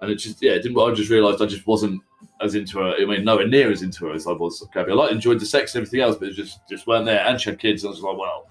[0.00, 0.78] and it just yeah, it didn't.
[0.78, 2.00] I just realised I just wasn't
[2.40, 2.94] as into her.
[2.94, 4.92] I mean, nowhere near as into her as I was Gabby.
[4.92, 7.26] I like enjoyed the sex and everything else, but it just just weren't there.
[7.26, 8.48] And she had kids, and I was like, well,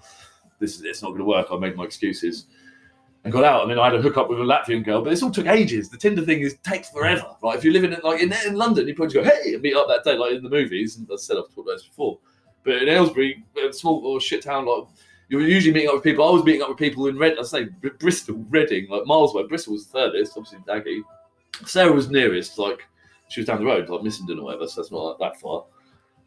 [0.58, 1.48] this is it's not going to work.
[1.50, 2.46] I made my excuses.
[3.24, 5.10] And got out, and then I had a hook up with a Latvian girl, but
[5.10, 5.90] this all took ages.
[5.90, 7.34] The Tinder thing is takes forever.
[7.42, 7.58] Right?
[7.58, 9.88] If you're living in like in, in London, you probably go, hey, and meet up
[9.88, 10.96] that day, like in the movies.
[10.96, 12.18] And I said I've talked about this before.
[12.62, 14.84] But in Aylesbury, a small or shit town, like
[15.28, 16.26] you're usually meeting up with people.
[16.26, 17.38] I was meeting up with people in Red.
[17.38, 17.64] I say
[17.98, 19.46] Bristol, Reading, like miles away.
[19.46, 21.02] Bristol was the furthest, obviously Daggy.
[21.66, 22.86] Sarah was nearest, like
[23.28, 24.66] she was down the road, like Missenden or whatever.
[24.66, 25.64] So that's not like that far.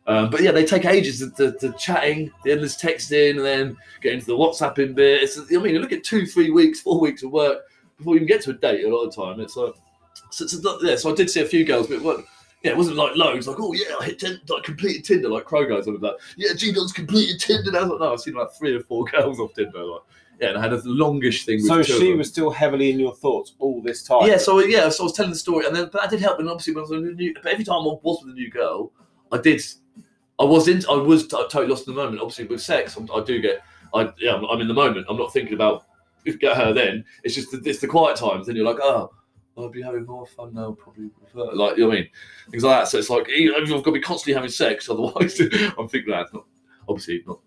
[0.07, 3.77] Um, but yeah, they take ages to, to, to chatting, the endless texting, and then
[4.01, 5.23] get into the WhatsApping bit.
[5.23, 7.59] It's, I mean, you look at two, three weeks, four weeks of work
[7.97, 8.83] before you even get to a date.
[8.83, 9.75] A lot of time, it's like
[10.31, 10.45] so,
[10.81, 10.95] yeah.
[10.95, 12.25] So I did see a few girls, but it wasn't,
[12.63, 13.47] yeah, it wasn't like loads.
[13.47, 15.87] Like oh yeah, I hit ten, like completed Tinder, like Crow guys.
[15.87, 17.71] I was like yeah, G Dog's completed Tinder.
[17.71, 19.83] Was like no, I've seen like three or four girls off Tinder.
[19.83, 20.01] Like
[20.41, 21.57] yeah, and I had a longish thing.
[21.57, 24.27] With so she was still heavily in your thoughts all this time.
[24.27, 26.39] Yeah, so yeah, so I was telling the story, and then but that did help.
[26.39, 28.35] And obviously, when I was with a new, but every time I was with a
[28.35, 28.91] new girl,
[29.31, 29.61] I did,
[30.39, 32.21] I was in, I was totally lost in the moment.
[32.21, 33.61] Obviously, with sex, I'm, I do get,
[33.93, 35.05] I yeah, I'm, I'm in the moment.
[35.07, 35.85] I'm not thinking about
[36.39, 36.73] get her.
[36.73, 38.47] Then it's just the, it's the quiet times.
[38.47, 39.11] Then you're like, oh,
[39.59, 41.55] I'll be having more fun now, probably with her.
[41.55, 42.09] Like you know what I mean,
[42.49, 42.87] things like that.
[42.87, 46.45] So it's like I've got to be constantly having sex, otherwise I'm thinking that not
[46.89, 47.39] obviously not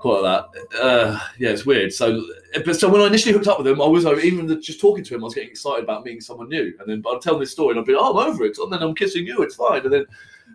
[0.00, 0.80] quite like that.
[0.82, 1.92] Uh, yeah, it's weird.
[1.92, 2.24] So,
[2.64, 4.80] but so when I initially hooked up with him, I was like, even the, just
[4.80, 6.72] talking to him, I was getting excited about meeting someone new.
[6.80, 8.58] And then I'd tell this story, and I'd be, oh, I'm over it.
[8.58, 9.42] And then I'm kissing you.
[9.42, 9.82] It's fine.
[9.84, 10.06] And then,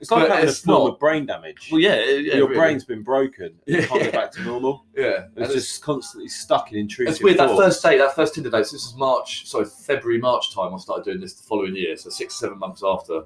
[0.01, 1.69] it's like having a it's form not- of brain damage.
[1.71, 2.59] well, yeah, yeah your really.
[2.59, 3.53] brain's been broken.
[3.65, 3.85] You Yeah.
[3.85, 4.83] can't get back to normal.
[4.97, 5.27] yeah.
[5.35, 7.37] And It's just constantly stuck in intrusive It's weird.
[7.37, 8.65] That first date, that first Tinder date.
[8.65, 10.73] So this is March, sorry, February, March time.
[10.73, 13.23] I started doing this the following year, so six, seven months after,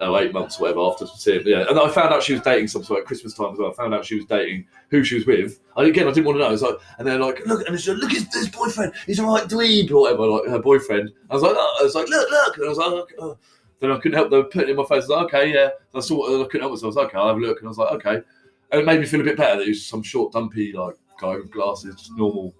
[0.00, 1.46] oh, eight months, or whatever, after seeing.
[1.46, 3.70] Yeah, and I found out she was dating some sort at Christmas time as well.
[3.70, 5.60] I found out she was dating who she was with.
[5.76, 6.48] I, again, I didn't want to know.
[6.48, 8.92] I was like, and they're like, look, and it's like, look, it's this boyfriend.
[9.06, 10.26] He's a right dweeb or whatever.
[10.26, 11.10] Like her boyfriend.
[11.30, 11.76] I was like, oh.
[11.80, 13.06] I was like, look, look, and I was like, oh.
[13.20, 13.38] oh.
[13.80, 14.30] then I couldn't help.
[14.30, 14.90] them putting it in my face.
[14.92, 15.64] I was like, okay, yeah.
[15.64, 16.42] And I saw.
[16.42, 16.84] I couldn't help myself.
[16.84, 17.58] I was like, okay, I'll have a look.
[17.58, 18.22] And I was like, okay.
[18.72, 20.94] And it made me feel a bit better that he was some short, dumpy like
[21.20, 22.54] guy with glasses, just normal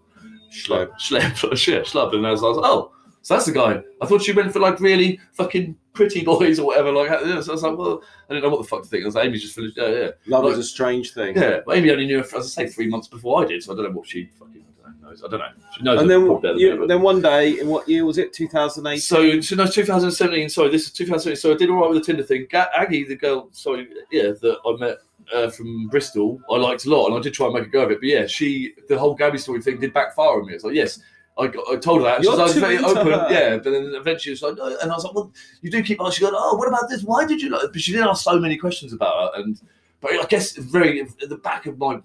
[0.50, 0.90] Schlub.
[0.98, 1.20] schlep,
[1.54, 2.14] schlep, schlub.
[2.14, 2.92] And I was like, oh,
[3.22, 3.82] so that's the guy.
[4.00, 6.92] I thought she went for like really fucking pretty boys or whatever.
[6.92, 7.40] Like, yeah.
[7.40, 9.02] so I was like, well, I didn't know what the fuck to think.
[9.02, 9.76] I was like, Amy's just finished.
[9.76, 11.36] Yeah, yeah, Love Like- is a strange thing.
[11.36, 11.60] yeah.
[11.66, 13.76] But Amy only knew, her, as I say, three months before I did, so I
[13.76, 14.64] don't know what she fucking.
[15.02, 15.22] Knows.
[15.24, 15.46] I don't know.
[15.76, 16.00] She knows.
[16.00, 18.32] And then, probably better than you, then one day, in what year was it?
[18.32, 19.00] 2018.
[19.00, 20.48] So, so no, 2017.
[20.48, 21.36] Sorry, this is 2017.
[21.36, 22.46] So I did all right with the Tinder thing.
[22.52, 24.98] Aggie, the girl, sorry, yeah, that I met
[25.32, 27.82] uh, from Bristol, I liked a lot, and I did try and make a go
[27.84, 28.00] of it.
[28.00, 30.54] But yeah, she, the whole Gabby story thing did backfire on me.
[30.54, 31.00] It's like, yes,
[31.40, 32.20] I, got, I told her that.
[32.20, 33.28] She You're was, I was very open, her.
[33.30, 33.56] yeah.
[33.56, 35.32] But then eventually, she was like, no, and I was like, well,
[35.62, 36.12] you do keep asking.
[36.12, 37.02] She goes, oh, what about this?
[37.02, 37.50] Why did you?
[37.50, 37.72] Like?
[37.72, 39.60] But she did ask so many questions about her, and
[40.00, 42.00] but I guess very at the back of my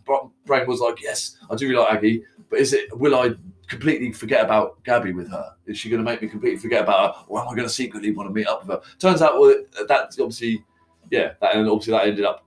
[0.46, 2.98] brain was like, yes, I do really like Aggie, but is it?
[2.98, 3.34] Will I
[3.68, 5.54] completely forget about Gabby with her?
[5.66, 7.74] Is she going to make me completely forget about her, or am I going to
[7.74, 8.82] secretly want to meet up with her?
[9.00, 9.56] Turns out, well,
[9.88, 10.64] that's obviously,
[11.10, 12.46] yeah, that, and obviously that ended up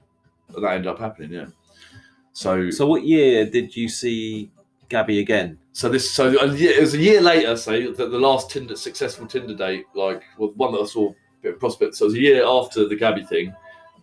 [0.50, 1.46] that ended up happening, yeah.
[2.32, 4.50] So, So what year did you see
[4.88, 5.58] Gabby again?
[5.78, 8.74] So this, so a year, it was a year later, say that the last Tinder
[8.74, 11.94] successful Tinder date, like well, one that I saw a bit of prospect.
[11.94, 13.54] So it was a year after the Gabby thing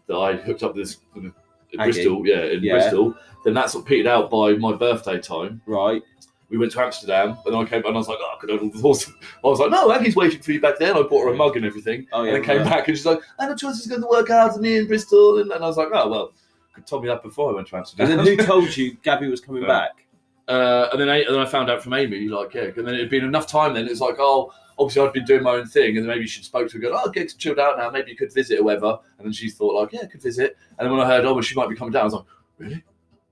[0.08, 1.34] that I hooked up with this in
[1.78, 1.92] Aggie.
[1.92, 2.76] Bristol, yeah, in Yeah.
[2.76, 3.14] Bristol.
[3.44, 5.62] Then that sort of petered out by my birthday time.
[5.66, 6.02] Right.
[6.50, 8.40] we went to Amsterdam, and then I came back and I was like, oh, I
[8.40, 9.12] could have all the horse.
[9.44, 10.92] I was like, no, Aggie's waiting for you back there.
[10.92, 12.08] And I bought her a mug and everything.
[12.14, 12.70] Oh, yeah, and then came yeah.
[12.70, 14.88] back and she's like, I know choice is going to work out for me in
[14.88, 15.40] Bristol.
[15.40, 16.34] And, and I was like, oh, well,
[16.78, 18.12] you could me that before I went to Amsterdam.
[18.12, 20.05] And then who told you Gabby was coming back?
[20.48, 22.70] Uh, and then I, and then I found out from Amy, like, yeah.
[22.76, 23.88] And then it'd been enough time then.
[23.88, 25.98] It's like, oh, obviously I'd been doing my own thing.
[25.98, 27.90] And then maybe she spoke to her, going, oh, get chilled out now.
[27.90, 29.00] Maybe you could visit or whatever.
[29.18, 30.58] And then she thought, like, yeah, I could visit.
[30.78, 32.26] And then when I heard, oh, well, she might be coming down, I was like,
[32.58, 32.84] really?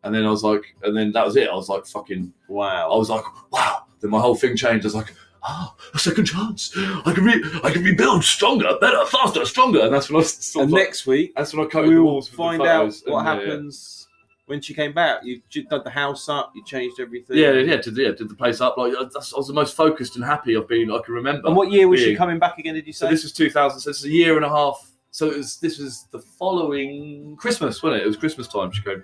[0.03, 1.49] And then I was like, and then that was it.
[1.49, 2.91] I was like, fucking Wow.
[2.91, 3.83] I was like, wow.
[4.01, 4.85] Then my whole thing changed.
[4.85, 5.13] I was like,
[5.47, 6.73] oh, a second chance.
[6.77, 9.81] I can re- I can rebuild stronger, better, faster, stronger.
[9.81, 12.03] And that's when I sort and like, next week that's when I coated the we'll
[12.03, 14.02] walls the find out what and, yeah, yeah.
[14.53, 15.21] When she came back.
[15.23, 16.51] You dug the house up.
[16.55, 17.37] You changed everything.
[17.37, 18.77] Yeah, yeah, did, yeah, did the place up.
[18.77, 21.47] Like I that's- I was the most focused and happy I've been I can remember.
[21.47, 22.75] And what year was she coming back again?
[22.75, 23.07] Did you say?
[23.07, 23.79] So this was 2000.
[23.79, 24.77] So this is a year and a half.
[25.11, 25.57] So it was.
[25.57, 28.05] This was the following Christmas, wasn't it?
[28.05, 28.71] It was Christmas time.
[28.71, 29.03] She came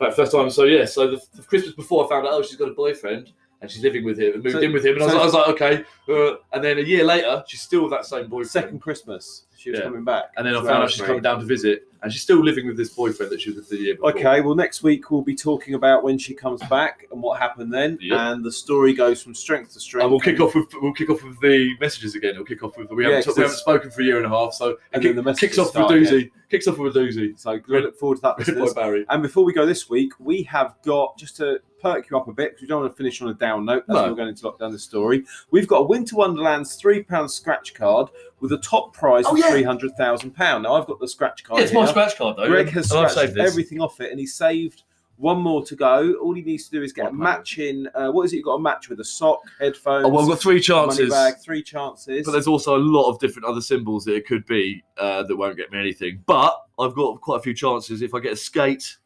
[0.00, 0.50] back first time.
[0.50, 0.84] So yeah.
[0.86, 3.82] So the, the Christmas before, I found out oh she's got a boyfriend and she's
[3.82, 4.94] living with him and moved So- in with him.
[4.94, 5.84] And I, was, like- I was like, okay.
[6.08, 8.50] Uh, and then a year later, she's still with that same boyfriend.
[8.50, 9.44] second Christmas.
[9.60, 9.84] She was Yeah.
[9.84, 10.32] coming back.
[10.38, 12.78] And then I found out she's coming down to visit, and she's still living with
[12.78, 14.12] this boyfriend that she was with the year before.
[14.12, 17.70] Okay, well, next week we'll be talking about when she comes back and what happened
[17.70, 18.18] then, Yep.
[18.18, 20.04] and the story goes from strength to strength.
[20.04, 22.36] And we'll kick off with we'll kick off with the messages again.
[22.36, 24.16] We'll kick off with we Yeah, haven't, 'cause we haven't it's- spoken for a year
[24.16, 26.30] and a half, so And then the kick- kicks messages off with a start doozy.
[26.50, 27.38] Kicks off with a doozy.
[27.38, 28.38] So we look forward to that.
[28.38, 28.72] Listeners.
[28.72, 29.04] Barry.
[29.10, 32.32] And before we go this week, we have got just to perk you up a
[32.32, 34.08] bit because we don't want to finish on a down note as No.
[34.08, 35.24] we're going to lock down the story.
[35.50, 38.08] We've got a Winter Wonderland's three pound scratch card
[38.40, 39.50] with a top prize Oh, of yeah.
[39.50, 40.64] three hundred thousand pound.
[40.64, 41.58] Now I've got the scratch card.
[41.58, 42.46] Yeah, it's my scratch card though.
[42.48, 44.82] Greg has and scratched everything off it, and he saved
[45.16, 46.14] one more to go.
[46.14, 47.22] All he needs to do is get One a pound.
[47.22, 47.86] matching.
[47.94, 48.36] Uh, what is it?
[48.36, 51.10] You've got a match with a sock, headphones, Oh, well, I've got three money chances.
[51.10, 52.24] bag, three chances.
[52.24, 55.36] But there's also a lot of different other symbols that it could be uh, that
[55.36, 56.22] won't get me anything.
[56.24, 58.00] But I've got quite a few chances.
[58.00, 58.96] If I get a skate,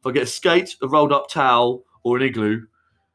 [0.00, 2.62] if I get a skate, a rolled up towel, or an igloo,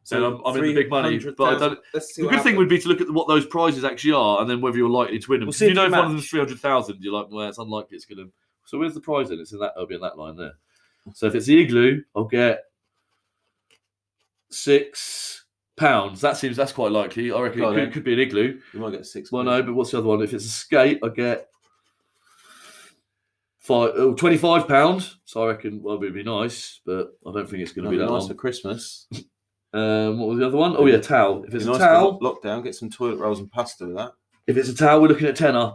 [0.09, 1.17] then I'm, I'm in the big money.
[1.37, 1.79] But I don't.
[1.93, 4.49] The what good thing would be to look at what those prizes actually are, and
[4.49, 5.47] then whether you're likely to win them.
[5.47, 6.15] We'll 'Cause see if if you know you if one of match.
[6.17, 8.31] them's three hundred thousand, you're like, well, it's unlikely it's going to.
[8.65, 9.39] So where's the prize in?
[9.39, 9.73] It's in that.
[9.75, 10.53] It'll be in that line there.
[11.13, 12.63] So if it's the igloo, I'll get
[14.49, 15.45] six
[15.75, 16.21] pounds.
[16.21, 17.31] That seems that's quite likely.
[17.31, 17.91] I reckon Go it could, then.
[17.91, 18.59] could be an igloo.
[18.73, 19.31] You might get six.
[19.31, 19.51] Well, quid.
[19.53, 20.21] no, but what's the other one?
[20.21, 21.47] If it's a skate, I get
[23.59, 25.17] five, oh, 25 pounds.
[25.25, 27.97] So I reckon, well, it'd be nice, but I don't think it's going to be
[27.97, 28.33] be that nice for.
[28.33, 29.07] Christmas.
[29.73, 30.75] Um, what was the other one?
[30.77, 31.43] Oh yeah, towel.
[31.45, 32.63] If it's a nice towel, lockdown.
[32.63, 34.11] Get some toilet rolls and pasta with that.
[34.47, 35.73] if it's a towel, we're looking at tenner.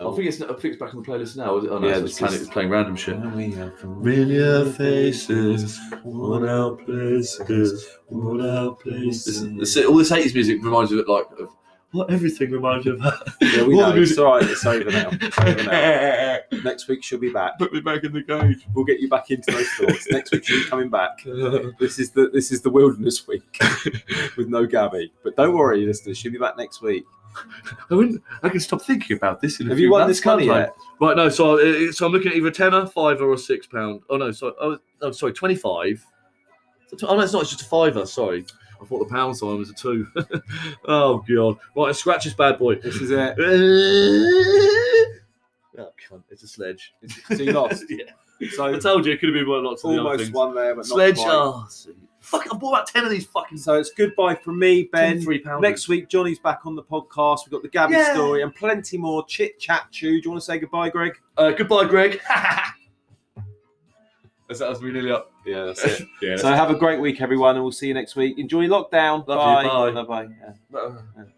[0.00, 0.12] Oh.
[0.12, 1.56] I think it's I think it's back on the playlist now.
[1.58, 1.70] Is it?
[1.70, 3.16] Oh, no, Yeah, it's, this playing, is- it's playing random shit.
[3.16, 9.48] we have Familiar faces, worn out places, worn out places.
[9.56, 11.50] This, all this 80s music reminds me of like of
[11.94, 12.98] what everything reminds me of.
[13.40, 14.02] Yeah, we All know.
[14.02, 14.42] It's all right.
[14.42, 15.10] It's over now.
[15.12, 16.62] It's over now.
[16.64, 17.56] Next week she'll be back.
[17.58, 18.66] Put me back in the cage.
[18.74, 20.06] We'll get you back into those thoughts.
[20.10, 21.24] Next week she'll be coming back.
[21.78, 23.42] This is the this is the wilderness week
[24.36, 25.12] with no Gabby.
[25.22, 26.18] But don't worry, listeners.
[26.18, 27.04] She'll be back next week.
[27.90, 28.22] I wouldn't.
[28.42, 29.60] I can stop thinking about this.
[29.60, 30.74] In a Have few you won months' this money yet?
[31.00, 31.28] Right, no.
[31.28, 34.02] So, uh, so I'm looking at either tenner, fiver, or six pound.
[34.10, 34.54] Oh no, sorry.
[34.60, 36.04] Oh, oh sorry, twenty-five.
[37.02, 37.42] Oh no, it's not.
[37.42, 38.06] It's just a fiver.
[38.06, 38.46] Sorry,
[38.84, 40.06] I thought the pound sign was a two.
[40.84, 41.56] oh god.
[41.74, 42.74] Right, scratch this bad boy.
[42.76, 43.34] This is it.
[45.78, 46.92] oh, cunt, it's a sledge.
[47.28, 47.84] So you lost.
[47.88, 48.04] yeah.
[48.60, 50.34] I told you it could have been one lots of the almost things.
[50.34, 51.16] one there, but not Sledge.
[51.20, 51.66] Oh,
[52.20, 52.52] fuck!
[52.52, 53.56] I bought about ten of these fucking.
[53.56, 55.20] So it's goodbye from me, Ben.
[55.22, 55.62] three pounds.
[55.62, 57.46] Next week, Johnny's back on the podcast.
[57.46, 58.12] We've got the Gabby Yeah.
[58.12, 59.86] story and plenty more chit chat.
[59.92, 60.20] Chew.
[60.20, 61.12] Do you want to say goodbye, Greg?
[61.38, 62.20] Uh, goodbye, Greg.
[64.48, 65.32] That's that was we nearly up.
[65.44, 66.08] Yeah, that's it.
[66.22, 66.36] Yeah.
[66.36, 68.38] so have a great week, everyone, and we'll see you next week.
[68.38, 69.26] Enjoy lockdown.
[69.28, 69.68] Love you.
[69.70, 70.02] bye.
[70.02, 70.24] Bye.
[70.26, 70.34] Bye.
[70.40, 70.52] Yeah.
[71.16, 71.28] that's-